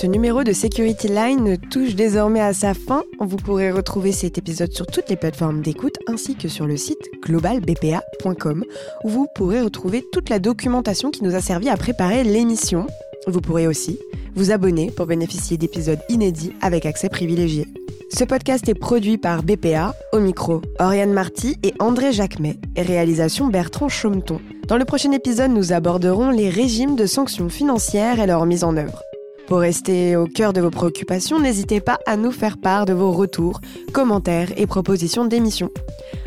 Ce 0.01 0.07
numéro 0.07 0.43
de 0.43 0.53
Security 0.53 1.09
Line 1.09 1.59
touche 1.71 1.95
désormais 1.95 2.41
à 2.41 2.55
sa 2.55 2.73
fin. 2.73 3.03
Vous 3.21 3.37
pourrez 3.37 3.71
retrouver 3.71 4.13
cet 4.13 4.39
épisode 4.39 4.73
sur 4.73 4.87
toutes 4.87 5.09
les 5.11 5.17
plateformes 5.17 5.61
d'écoute 5.61 5.99
ainsi 6.07 6.35
que 6.35 6.49
sur 6.49 6.67
le 6.67 6.79
site 6.79 6.99
globalbpa.com 7.23 8.65
où 9.05 9.09
vous 9.09 9.27
pourrez 9.35 9.61
retrouver 9.61 10.03
toute 10.13 10.31
la 10.31 10.39
documentation 10.39 11.11
qui 11.11 11.23
nous 11.23 11.35
a 11.35 11.41
servi 11.41 11.69
à 11.69 11.77
préparer 11.77 12.25
l'émission. 12.25 12.87
Vous 13.27 13.41
pourrez 13.41 13.67
aussi 13.67 13.99
vous 14.35 14.51
abonner 14.51 14.91
pour 14.91 15.07
bénéficier 15.07 15.57
d'épisodes 15.57 16.01
inédits 16.09 16.53
avec 16.61 16.87
accès 16.87 17.09
privilégié. 17.09 17.67
Ce 18.15 18.25
podcast 18.25 18.69
est 18.69 18.75
produit 18.75 19.17
par 19.17 19.43
BPA, 19.43 19.95
au 20.13 20.21
micro, 20.21 20.61
Oriane 20.79 21.13
Marty 21.13 21.57
et 21.63 21.73
André 21.79 22.13
Jacquemet, 22.13 22.59
et 22.77 22.83
réalisation 22.83 23.47
Bertrand 23.47 23.89
Chaumeton. 23.89 24.39
Dans 24.69 24.77
le 24.77 24.85
prochain 24.85 25.13
épisode, 25.13 25.51
nous 25.51 25.73
aborderons 25.73 26.31
les 26.31 26.51
régimes 26.51 26.95
de 26.95 27.07
sanctions 27.07 27.49
financières 27.49 28.21
et 28.21 28.27
leur 28.27 28.45
mise 28.45 28.65
en 28.65 28.77
œuvre. 28.77 29.03
Pour 29.47 29.61
rester 29.61 30.17
au 30.17 30.27
cœur 30.27 30.53
de 30.53 30.61
vos 30.61 30.71
préoccupations, 30.71 31.41
n'hésitez 31.41 31.81
pas 31.81 31.99
à 32.07 32.17
nous 32.17 32.33
faire 32.33 32.59
part 32.59 32.85
de 32.85 32.93
vos 32.93 33.13
retours, 33.13 33.61
commentaires 33.93 34.53
et 34.57 34.67
propositions 34.67 35.25
d'émissions. 35.25 35.71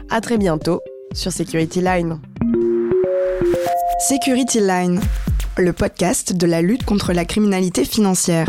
À 0.09 0.21
très 0.21 0.37
bientôt 0.37 0.81
sur 1.13 1.31
Security 1.31 1.81
Line. 1.81 2.19
Security 4.07 4.59
Line, 4.59 4.99
le 5.57 5.73
podcast 5.73 6.33
de 6.33 6.47
la 6.47 6.61
lutte 6.61 6.83
contre 6.83 7.13
la 7.13 7.25
criminalité 7.25 7.85
financière. 7.85 8.47